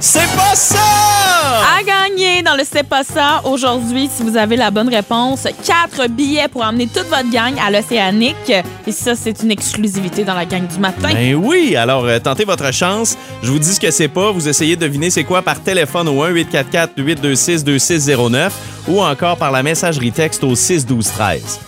[0.00, 1.21] C'est pas ça!
[1.62, 6.08] À gagner dans le C'est pas ça aujourd'hui, si vous avez la bonne réponse, quatre
[6.08, 8.52] billets pour emmener toute votre gang à l'Océanique.
[8.86, 11.10] Et ça, c'est une exclusivité dans la gang du matin.
[11.12, 13.16] Ben oui, alors euh, tentez votre chance.
[13.42, 14.32] Je vous dis ce que c'est pas.
[14.32, 18.50] Vous essayez de deviner c'est quoi par téléphone au 1-844-826-2609
[18.88, 21.60] ou encore par la messagerie texte au 61213.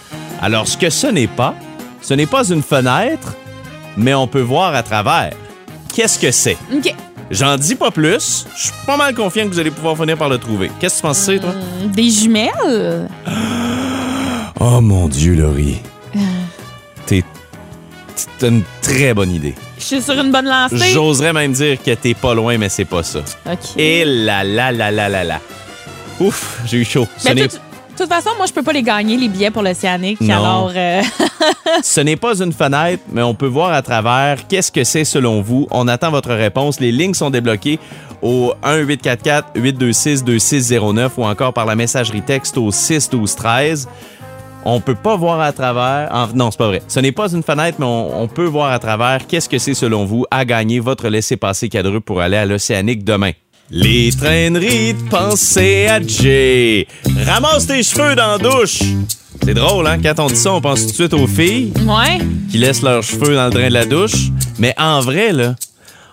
[0.43, 1.55] Alors, ce que ce n'est pas,
[2.03, 3.35] ce n'est pas une fenêtre,
[3.97, 5.31] mais on peut voir à travers.
[5.95, 6.57] Qu'est-ce que c'est?
[6.75, 6.93] OK.
[7.31, 8.47] J'en dis pas plus.
[8.57, 10.71] Je suis pas mal confiant que vous allez pouvoir finir par le trouver.
[10.79, 11.55] Qu'est-ce que tu penses que c'est, toi?
[11.87, 13.09] Des jumelles?
[14.61, 15.81] Oh mon Dieu, Laurie.
[17.07, 17.25] T'es.
[18.39, 19.55] T'as une très bonne idée.
[19.79, 20.91] Je suis sur une bonne lancée.
[20.93, 23.21] J'oserais même dire que t'es pas loin, mais c'est pas ça.
[23.51, 23.59] OK.
[23.77, 25.41] Et là là là là là là.
[26.21, 27.09] Ouf, j'ai eu chaud.
[27.19, 27.61] Ce n'est- toute-
[27.95, 30.21] de toute façon, moi, je peux pas les gagner, les billets pour l'Océanique.
[30.23, 31.01] Alors, euh,
[31.83, 34.49] ce n'est pas une fenêtre, mais on peut voir à travers.
[34.49, 35.69] Qu'est-ce que c'est selon vous?
[35.71, 36.81] On attend votre réponse.
[36.81, 37.79] Les lignes sont débloquées
[38.21, 43.89] au 1-844-826-2609 ou encore par la messagerie texte au 61213.
[44.65, 46.11] On peut pas voir à travers.
[46.35, 46.83] non, c'est pas vrai.
[46.89, 49.27] Ce n'est pas une fenêtre, mais on, on peut voir à travers.
[49.27, 53.33] Qu'est-ce que c'est selon vous à gagner votre laissez-passer cadreux pour aller à l'Océanique demain?
[53.71, 56.87] Les traîneries de pensée à Jay.
[57.25, 58.81] Ramasse tes cheveux dans la douche.
[59.43, 59.99] C'est drôle, hein?
[60.03, 62.19] Quand on dit ça, on pense tout de suite aux filles ouais.
[62.51, 64.29] qui laissent leurs cheveux dans le drain de la douche.
[64.59, 65.55] Mais en vrai, là,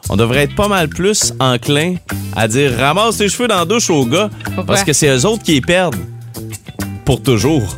[0.10, 1.96] on devrait être pas mal plus enclin
[2.36, 4.64] à dire ramasse tes cheveux dans la douche aux gars Pourquoi?
[4.66, 5.98] parce que c'est eux autres qui les perdent
[7.06, 7.78] pour toujours.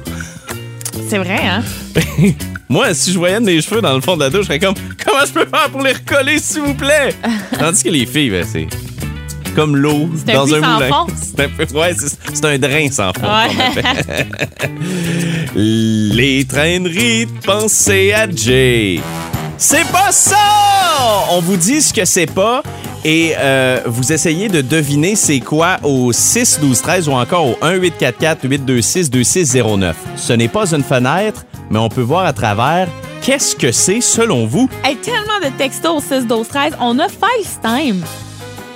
[1.09, 1.63] C'est vrai, hein?
[2.69, 4.75] Moi, si je voyais mes cheveux dans le fond de la douche, je serais comme
[5.03, 7.13] comment je peux faire pour les recoller s'il vous plaît?
[7.59, 8.67] Tandis que les filles, ben, c'est
[9.55, 11.07] comme l'eau C'est un dans un sans moulin.
[11.21, 11.95] C'est un peu- ouais,
[12.33, 13.27] c'est un drain sans fond.
[13.27, 14.23] Ouais.
[15.55, 18.99] les traîneries de pensée à Jay.
[19.57, 20.37] C'est pas ça!
[21.31, 22.63] On vous dit ce que c'est pas
[23.05, 27.57] et euh, vous essayez de deviner c'est quoi au 6 12 13 ou encore au
[27.61, 29.95] 1 844 826 2609.
[30.15, 32.87] Ce n'est pas une fenêtre, mais on peut voir à travers
[33.21, 34.69] qu'est-ce que c'est selon vous?
[34.83, 38.03] Hey, tellement de textos au 6 12 13 On a FaceTime.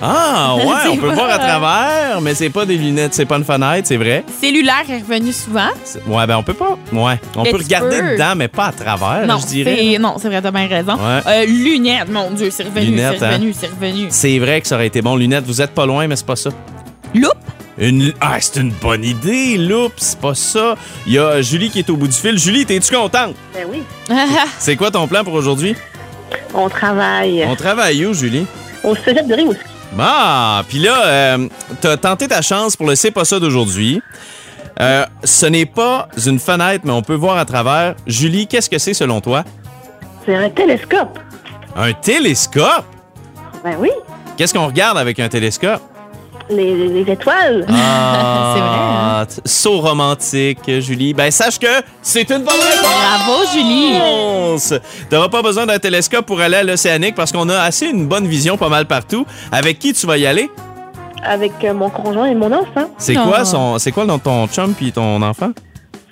[0.00, 3.36] Ah ouais, on peut pas- voir à travers, mais c'est pas des lunettes, c'est pas
[3.36, 4.24] une fenêtre, c'est vrai.
[4.40, 5.70] Cellulaire est revenu souvent.
[5.84, 6.78] C'est- Ouais, ben on peut pas.
[6.92, 8.12] Ouais, on Mais peut tu regarder peux.
[8.12, 9.76] dedans, mais pas à travers, non, je dirais.
[9.78, 10.94] c'est- non, c'est vrai, t'as bien raison.
[10.94, 11.20] Ouais.
[11.26, 13.30] Euh, lunettes, mon Dieu, c'est revenu, Lunettes, c'est hein.
[13.32, 14.06] revenu, c'est revenu.
[14.10, 15.16] C'est vrai que ça aurait été bon.
[15.16, 16.50] Lunettes, vous êtes pas loin, mais c'est pas ça.
[17.14, 17.32] Loupe?
[17.80, 18.12] Une...
[18.20, 20.74] Ah, c'est une bonne idée, Loup, c'est pas ça.
[21.06, 22.36] Il y a Julie qui est au bout du fil.
[22.38, 23.34] Julie, t'es-tu contente?
[23.54, 23.82] Ben oui.
[24.58, 25.76] C'est quoi ton plan pour aujourd'hui?
[26.54, 28.46] On travaille On travaille où, Julie?
[28.82, 29.60] au cégep de Rimouski.
[29.98, 31.48] Ah, puis là, euh,
[31.80, 34.02] t'as tenté ta chance pour le C'est pas ça d'aujourd'hui.
[34.80, 37.94] Euh, ce n'est pas une fenêtre, mais on peut voir à travers.
[38.06, 39.44] Julie, qu'est-ce que c'est selon toi?
[40.24, 41.18] C'est un télescope.
[41.74, 42.84] Un télescope?
[43.64, 43.90] Ben oui.
[44.36, 45.82] Qu'est-ce qu'on regarde avec un télescope?
[46.50, 47.66] Les, les- les étoiles.
[47.68, 48.68] Ah, C'est vrai,
[49.38, 49.42] hein?
[49.44, 51.12] Saut romantique, Julie.
[51.14, 51.66] Ben, sache que
[52.02, 52.86] c'est une bonne réponse!
[53.26, 53.92] Bravo, Julie.
[53.98, 54.74] réponse.
[55.10, 58.26] T'auras pas besoin d'un télescope pour aller à l'Océanique parce qu'on a assez une bonne
[58.26, 59.26] vision pas mal partout.
[59.52, 60.50] Avec qui tu vas y aller?
[61.22, 62.88] Avec euh, mon conjoint et mon enfant.
[62.96, 65.50] C'est quoi son, c'est quoi le nom de ton chum puis ton enfant?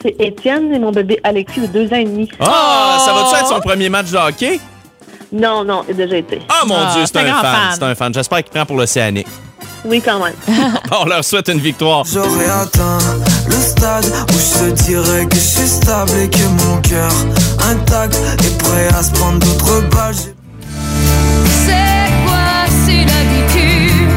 [0.02, 2.28] C'est Étienne et mon bébé Alexis de deux ans et demi.
[2.40, 3.36] Ah, ça va-tu Oh!
[3.36, 4.60] être son premier match de hockey?
[5.32, 6.40] Non, non, il a déjà été.
[6.48, 7.58] Ah mon Ah, Dieu, c'est un un fan.
[7.72, 8.12] C'est un fan.
[8.14, 9.26] J'espère qu'il prend pour l'Océanique.
[9.84, 10.34] Oui, quand même.
[11.00, 12.04] On leur souhaite une victoire.
[12.04, 12.98] J'aurais atteint
[13.46, 17.12] le stade où je te dirais que je suis stable et que mon cœur
[17.70, 18.14] intact
[18.44, 20.14] est prêt à se prendre d'autres balles.
[20.14, 24.10] C'est quoi, c'est l'habitude?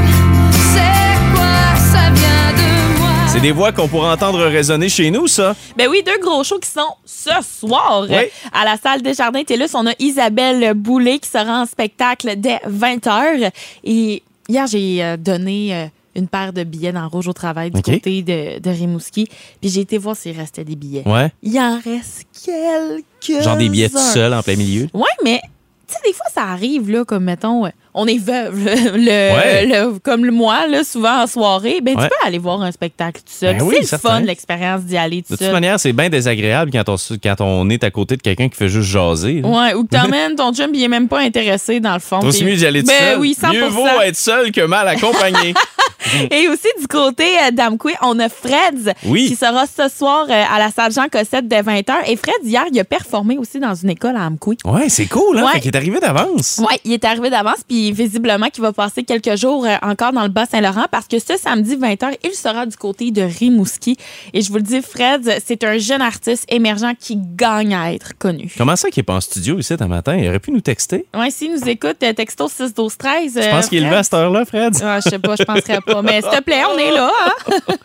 [0.73, 3.09] C'est quoi, ça vient de moi?
[3.31, 5.55] C'est des voix qu'on pourra entendre résonner chez nous, ça.
[5.77, 8.15] Ben oui, deux gros shows qui sont ce soir Oui.
[8.53, 9.69] à la salle des Jardins TELUS.
[9.75, 13.51] On a Isabelle Boulay qui sera en spectacle dès 20h.
[13.83, 15.85] Et hier, j'ai euh, donné euh,
[16.15, 19.27] une paire de billets dans Rouge au travail du côté de, de Rimouski.
[19.61, 21.07] Puis j'ai été voir s'il restait des billets.
[21.07, 21.31] Ouais.
[21.41, 24.87] Il en reste quelques Genre des billets tout seuls en plein milieu.
[24.93, 25.39] Ouais, mais
[25.89, 28.55] tu sais, des fois, ça arrive, là, comme mettons, on est veuve,
[28.95, 29.65] le, Ouais.
[29.65, 31.81] le- comme le moi, là, souvent en soirée.
[31.81, 32.03] Ben, Ouais.
[32.03, 33.57] tu peux aller voir un spectacle tout seul.
[33.57, 34.09] Ben oui, c'est le certain.
[34.09, 35.51] fun, l'expérience d'y aller tout De toute seul.
[35.51, 38.69] manière, c'est bien désagréable quand on, quand on est à côté de quelqu'un qui fait
[38.69, 39.41] juste jaser.
[39.43, 42.19] Ouais, ou que t'emmènes ton chum, il est même pas intéressé dans le fond.
[42.19, 43.19] T'es- mieux d'y aller tout ben, seul.
[43.19, 45.53] oui, 100 Mieux vaut être seul que mal accompagné.
[46.31, 49.27] Et aussi du côté euh, d'Amqui, on a Fred Oui.
[49.27, 51.93] qui sera ce soir euh, à la salle Jean Cossette dès 20h.
[52.07, 54.57] Et Fred, hier, il a performé aussi dans une école à Amqui.
[54.65, 55.45] ouais, c'est cool, hein?
[55.45, 55.53] Ouais.
[55.53, 56.59] Fait qu'il est arrivé d'avance.
[56.59, 60.23] Oui, il est arrivé d'avance, puis visiblement qu'il va passer quelques jours euh, encore dans
[60.23, 63.97] le Bas-Saint-Laurent parce que ce samedi 20h, il sera du côté de Rimouski.
[64.33, 68.17] Et je vous le dis, Fred, c'est un jeune artiste émergent qui gagne à être
[68.17, 68.51] connu.
[68.57, 70.15] Comment ça qu'il est pas en studio ici un matin?
[70.15, 71.05] Il aurait pu nous texter.
[71.15, 73.39] Ouais, s'il nous écoute, texto 6 12 13.
[73.43, 74.75] Je pense qu'il est levé à cette heure-là, Fred.
[74.83, 75.88] Ah, je sais pas, je penserais pas.
[76.03, 77.11] Mais s'il te plaît, on est là.
[77.25, 77.75] Hein?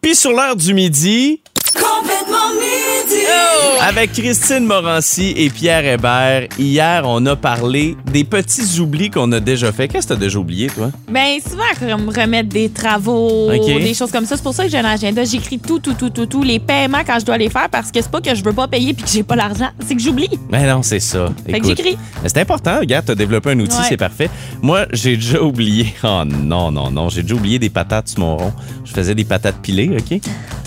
[0.00, 1.40] Puis sur l'heure du midi,
[1.74, 2.95] Complètement midi.
[3.80, 9.40] Avec Christine Morancy et Pierre Hébert, hier, on a parlé des petits oublis qu'on a
[9.40, 9.86] déjà fait.
[9.88, 10.90] Qu'est-ce que t'as déjà oublié, toi?
[11.10, 14.36] Ben, souvent, comme remettre des travaux, des choses comme ça.
[14.36, 15.24] C'est pour ça que j'ai un agenda.
[15.24, 18.00] J'écris tout, tout, tout, tout, tout, les paiements quand je dois les faire parce que
[18.02, 19.68] c'est pas que je veux pas payer puis que j'ai pas l'argent.
[19.86, 20.30] C'est que j'oublie.
[20.50, 21.28] Mais non, c'est ça.
[21.48, 21.96] Fait que j'écris.
[22.22, 23.84] mais C'est important, regarde, t'as développé un outil, Ouais.
[23.88, 24.30] c'est parfait.
[24.62, 25.86] Moi, j'ai déjà oublié.
[26.08, 27.08] Oh non, non, non.
[27.08, 28.52] J'ai déjà oublié des patates sur mon rond.
[28.84, 30.20] Je faisais des patates pilées, OK?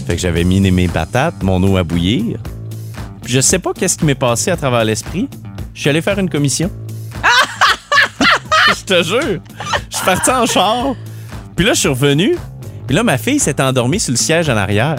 [0.06, 2.29] Fait que j'avais mis mes patates, mon eau à bouillir.
[3.24, 5.28] Puis je sais pas qu'est-ce qui m'est passé à travers l'esprit.
[5.74, 6.70] Je suis allé faire une commission.
[8.78, 9.40] je te jure.
[9.90, 10.96] Je suis parti en char.
[11.56, 12.38] Puis là, je suis revenu.
[12.88, 14.96] Puis là, ma fille s'est endormie sur le siège en arrière.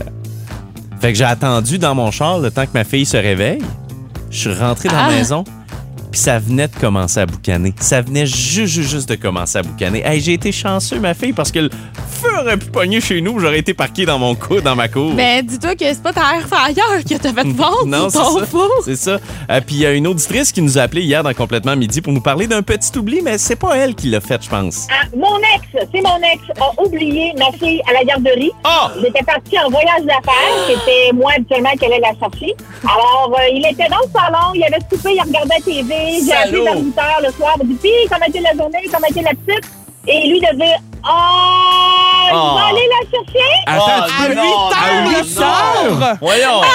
[1.00, 3.62] Fait que j'ai attendu dans mon char le temps que ma fille se réveille.
[4.30, 5.08] Je suis rentré dans Ah.
[5.08, 5.44] la maison.
[6.10, 7.72] Puis ça venait de commencer à boucaner.
[7.80, 10.02] Ça venait juste, juste, juste de commencer à boucaner.
[10.04, 11.70] Hey, j'ai été chanceux, ma fille, parce que le
[12.20, 13.38] feu aurait pu pogner chez nous.
[13.38, 15.12] J'aurais été parqué dans mon cou, dans ma cour.
[15.14, 18.38] Ben, dis-toi que c'est pas ta air fryer que t'as fait vendre Non, c'est ton
[18.40, 18.46] ça.
[18.46, 18.68] four.
[18.84, 19.18] C'est ça.
[19.50, 22.00] Euh, Puis il y a une auditrice qui nous a appelé hier dans Complètement Midi
[22.00, 24.88] pour nous parler d'un petit oubli, mais c'est pas elle qui l'a fait, je pense.
[24.90, 28.50] Ah, mon ex, c'est mon ex, a oublié ma fille à la garderie.
[28.64, 28.90] Ah!
[29.00, 30.66] J'étais partie en voyage d'affaires.
[30.68, 32.54] C'était moi habituellement qui allait la chercher.
[32.82, 35.94] Alors, euh, il était dans le salon, il avait soupé, il regardait la TV.
[36.24, 37.54] J'ai appelé vers 8 heures le soir.
[37.62, 38.82] Il dit, puis, comment était la journée?
[38.92, 39.70] Comment était la petite?
[40.08, 41.08] Et lui de dire, oh,
[42.28, 42.56] je Oh.
[42.56, 43.50] vais aller la chercher?
[43.66, 45.42] Attends, tu Oh, peux- non, à non, 8 non.
[45.42, 46.16] heures?
[46.20, 46.60] Voyons.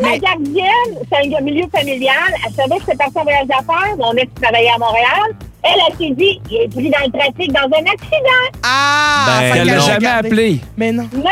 [0.00, 2.16] La gardienne, c'est un milieu familial.
[2.44, 3.96] Elle savait que j'étais partie en voyage d'affaires.
[3.96, 5.36] Mon ex travaillait à Montréal.
[5.66, 8.60] Elle, elle s'est dit, il est pris dans le trafic dans un accident.
[8.62, 9.24] Ah!
[9.26, 10.28] Ben, elle l'a a jamais regardé.
[10.28, 10.60] appelé.
[10.76, 11.08] Mais non.
[11.14, 11.22] Non,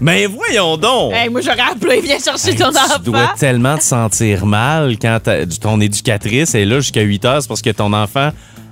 [0.00, 1.12] Mais voyons donc.
[1.12, 2.94] Hey, moi, j'aurais appelé, viens chercher ton enfant.
[3.04, 7.42] Tu dois tellement te sentir mal quand ta- ton éducatrice est là jusqu'à 8 heures,
[7.42, 8.30] c'est parce que ton enfant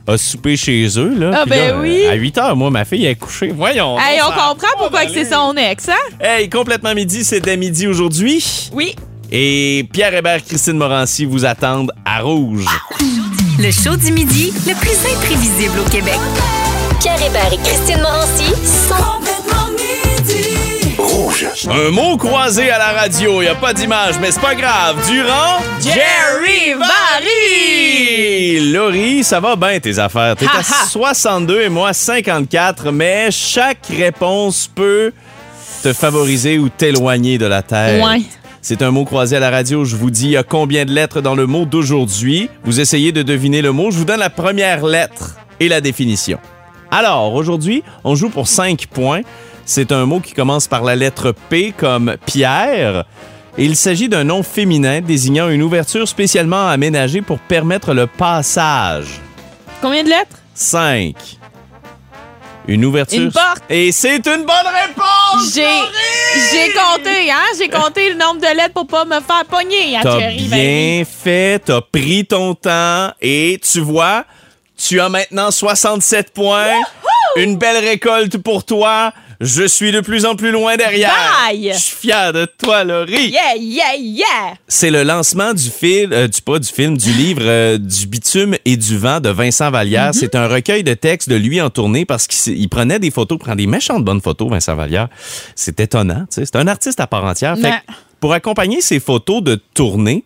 [0.08, 1.14] a soupé chez eux.
[1.18, 2.06] Là, Ah, ben là, oui.
[2.06, 3.52] À 8 heures, moi, ma fille est couchée.
[3.54, 3.98] Voyons.
[3.98, 5.92] Hey, donc, on a comprend pourquoi que c'est son ex, hein?
[6.18, 8.70] Hey, complètement midi, c'est dès midi aujourd'hui.
[8.72, 8.94] Oui.
[9.30, 12.64] Et Pierre Hébert, Christine Morancy vous attendent à Rouge.
[13.62, 16.18] Le show du midi, le plus imprévisible au Québec.
[16.98, 18.94] Pierre Hébert et Christine Morancy sont
[20.96, 21.46] Rouge.
[21.68, 24.96] Un mot croisé à la radio, il a pas d'image, mais c'est pas grave.
[25.06, 28.72] Durant Jerry Barry!
[28.72, 30.36] Laurie, ça va bien tes affaires?
[30.36, 30.86] T'es à ha.
[30.88, 35.12] 62 et moi 54, mais chaque réponse peut
[35.82, 38.02] te favoriser ou t'éloigner de la Terre.
[38.02, 38.22] Ouais.
[38.62, 39.84] C'est un mot croisé à la radio.
[39.84, 42.50] Je vous dis, il y a combien de lettres dans le mot d'aujourd'hui?
[42.64, 43.90] Vous essayez de deviner le mot.
[43.90, 46.38] Je vous donne la première lettre et la définition.
[46.90, 49.22] Alors, aujourd'hui, on joue pour 5 points.
[49.64, 53.06] C'est un mot qui commence par la lettre P comme Pierre.
[53.56, 59.20] Et il s'agit d'un nom féminin désignant une ouverture spécialement aménagée pour permettre le passage.
[59.80, 60.36] Combien de lettres?
[60.54, 61.39] 5.
[62.70, 63.20] Une ouverture.
[63.20, 63.64] Une porte.
[63.68, 65.52] Et c'est une bonne réponse!
[65.52, 65.66] J'ai
[66.52, 67.42] j'ai compté, hein?
[67.58, 71.04] J'ai compté le nombre de lettres pour pas me faire pogner à T'as Jerry bien
[71.04, 74.24] fait, t'as pris ton temps et tu vois,
[74.76, 76.80] tu as maintenant 67 points.
[77.34, 79.12] Une belle récolte pour toi.
[79.40, 81.10] Je suis de plus en plus loin derrière.
[81.48, 81.70] Bye!
[81.72, 83.30] Je suis fier de toi, Laurie.
[83.30, 84.54] Yeah, yeah, yeah!
[84.68, 88.56] C'est le lancement du film, euh, du pas du film, du livre euh, du bitume
[88.66, 90.10] et du vent de Vincent Vallière.
[90.10, 90.18] Mm-hmm.
[90.18, 93.56] C'est un recueil de textes de lui en tournée parce qu'il prenait des photos, prend
[93.56, 95.08] des méchantes bonnes photos, Vincent Vallière.
[95.54, 96.44] C'est étonnant, tu sais.
[96.44, 97.56] C'est un artiste à part entière.
[97.56, 100.22] Fait que pour accompagner ses photos de tournée,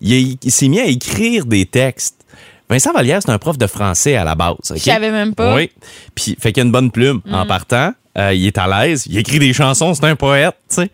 [0.00, 2.24] il, s'est mis à écrire des textes.
[2.70, 4.56] Vincent Vallière, c'est un prof de français à la base.
[4.74, 5.54] Je savais même pas.
[5.54, 5.70] Oui.
[6.14, 7.48] Puis, fait qu'il a une bonne plume en Mm.
[7.48, 7.92] partant.
[8.18, 9.04] Euh, il est à l'aise.
[9.08, 9.94] Il écrit des chansons.
[9.94, 10.90] C'est un poète, tu sais.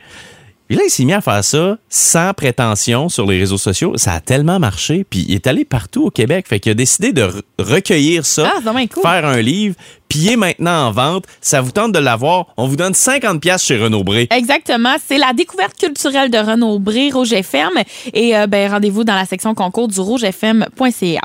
[0.67, 3.93] Puis là, il s'est mis à faire ça sans prétention sur les réseaux sociaux.
[3.99, 5.05] Ça a tellement marché.
[5.09, 6.47] Puis il est allé partout au Québec.
[6.49, 8.61] Fait qu'il a décidé de re- recueillir ça, Ah,
[8.91, 9.03] cool.
[9.03, 9.75] faire un livre,
[10.09, 11.27] puis il est maintenant en vente.
[11.43, 12.47] Ça vous tente de l'avoir.
[12.57, 14.27] On vous donne 50$ piastres chez Renaud Bré.
[14.31, 14.95] Exactement.
[15.07, 17.71] C'est la découverte culturelle de Renaud Bré, Rouge FM.
[18.15, 21.21] Et euh, ben, rendez-vous dans la section concours du rougefm.ca.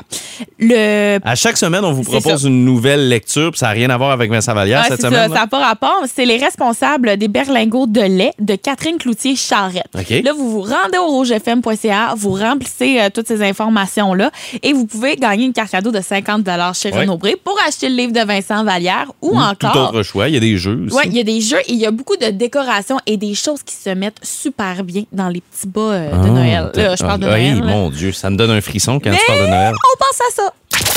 [0.58, 3.50] Le À chaque semaine, on vous propose une nouvelle lecture.
[3.50, 5.28] Puis ça n'a rien à voir avec Vincent Vallière cette semaine.
[5.28, 6.02] ça, n'a pas rapport.
[6.12, 9.88] C'est les responsables des berlingots de lait de Catherine Cloutier-Charrette.
[10.24, 14.30] Là, vous vous rendez au rougefm.ca, vous remplissez euh, toutes ces informations-là
[14.62, 17.00] et vous pouvez gagner une carte cadeau de 50 chez Ouais.
[17.00, 19.72] Renaud pour acheter le livre de Vincent Vallière ou, Ou encore...
[19.72, 20.28] Tout autre choix.
[20.28, 20.96] Il y a des jeux aussi.
[20.96, 23.34] Oui, il y a des jeux et il y a beaucoup de décorations et des
[23.34, 26.70] choses qui se mettent super bien dans les petits bas euh, de Ah, Noël.
[26.74, 27.58] Là, je parle de Noël.
[27.60, 27.66] là.
[27.66, 29.74] mon Dieu, ça me donne un frisson quand Mais tu parles de Noël.
[29.74, 30.54] on pense à ça.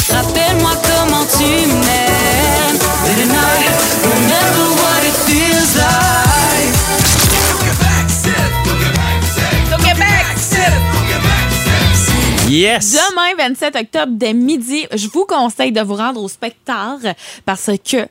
[0.10, 2.80] Rappelle-moi comment tu m'aimes.
[3.06, 3.67] And I
[4.04, 6.24] remember what it feels like.
[12.50, 12.91] Yes!
[12.91, 17.13] Demain, 27 octobre, dès midi, je vous conseille de vous rendre au spectacle
[17.46, 18.08] parce que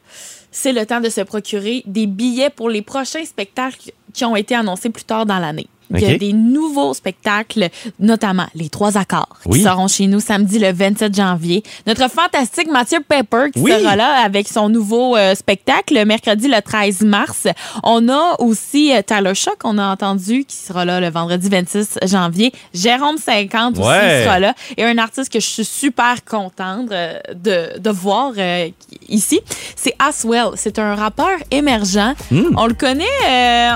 [0.50, 4.56] c'est le temps de se procurer des billets pour les prochains spectacles qui ont été
[4.56, 5.68] annoncés plus tard dans l'année.
[5.94, 6.18] Il y a OK.
[6.18, 9.58] des nouveaux spectacles, notamment les trois accords, Oui.
[9.58, 11.62] qui seront chez nous samedi le 27 janvier.
[11.86, 13.70] Notre fantastique Mathieu Pepper qui Oui.
[13.72, 17.46] sera là avec son nouveau euh, spectacle le mercredi le 13 mars.
[17.82, 21.98] On a aussi euh, Tyler Shock, on a entendu, qui sera là le vendredi 26
[22.04, 22.52] janvier.
[22.74, 24.22] Jérôme 50 aussi Ouais.
[24.24, 24.54] sera là.
[24.76, 28.68] Et un artiste que je suis super contente euh, de, de voir euh,
[29.08, 29.40] ici,
[29.76, 30.50] c'est Aswell.
[30.56, 32.14] C'est un rappeur émergent.
[32.30, 32.54] Hmm.
[32.56, 33.04] On le connaît.
[33.28, 33.72] euh,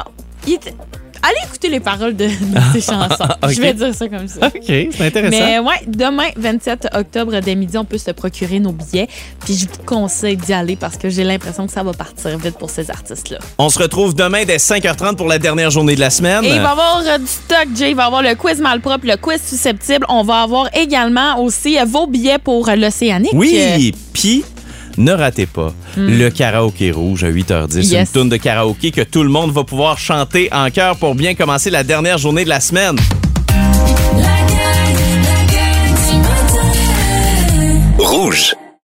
[0.47, 0.59] il
[1.23, 2.33] Allez écouter les paroles de, de
[2.73, 3.25] ses chansons.
[3.43, 3.51] Ok.
[3.51, 4.47] Je vais dire ça comme ça.
[4.47, 5.31] OK, c'est intéressant.
[5.31, 9.09] Mais ouais, demain, 27 octobre, dès midi, on peut se procurer nos billets.
[9.45, 12.59] Puis je vous conseille d'y aller parce que j'ai l'impression que ça va partir vite
[12.59, 13.39] pour ces artistes-là.
[13.59, 16.45] On se retrouve demain dès 5h30 pour la dernière journée de la semaine.
[16.45, 17.91] Et il va y avoir euh, du stock, Jay.
[17.91, 20.07] Il va y avoir le quiz malpropre, le quiz susceptible.
[20.09, 23.33] On va avoir également aussi euh, vos billets pour euh, l'Océanique.
[23.35, 24.45] Oui, puis
[24.99, 27.77] ne ratez pas le karaoké rouge à 8h10.
[27.77, 27.81] Hmm.
[27.81, 27.93] Yes.
[27.93, 31.35] Une tourne de karaoké que tout le monde va pouvoir chanter en chœur pour bien
[31.35, 32.97] commencer la dernière journée de la semaine.
[37.99, 38.57] Rouge.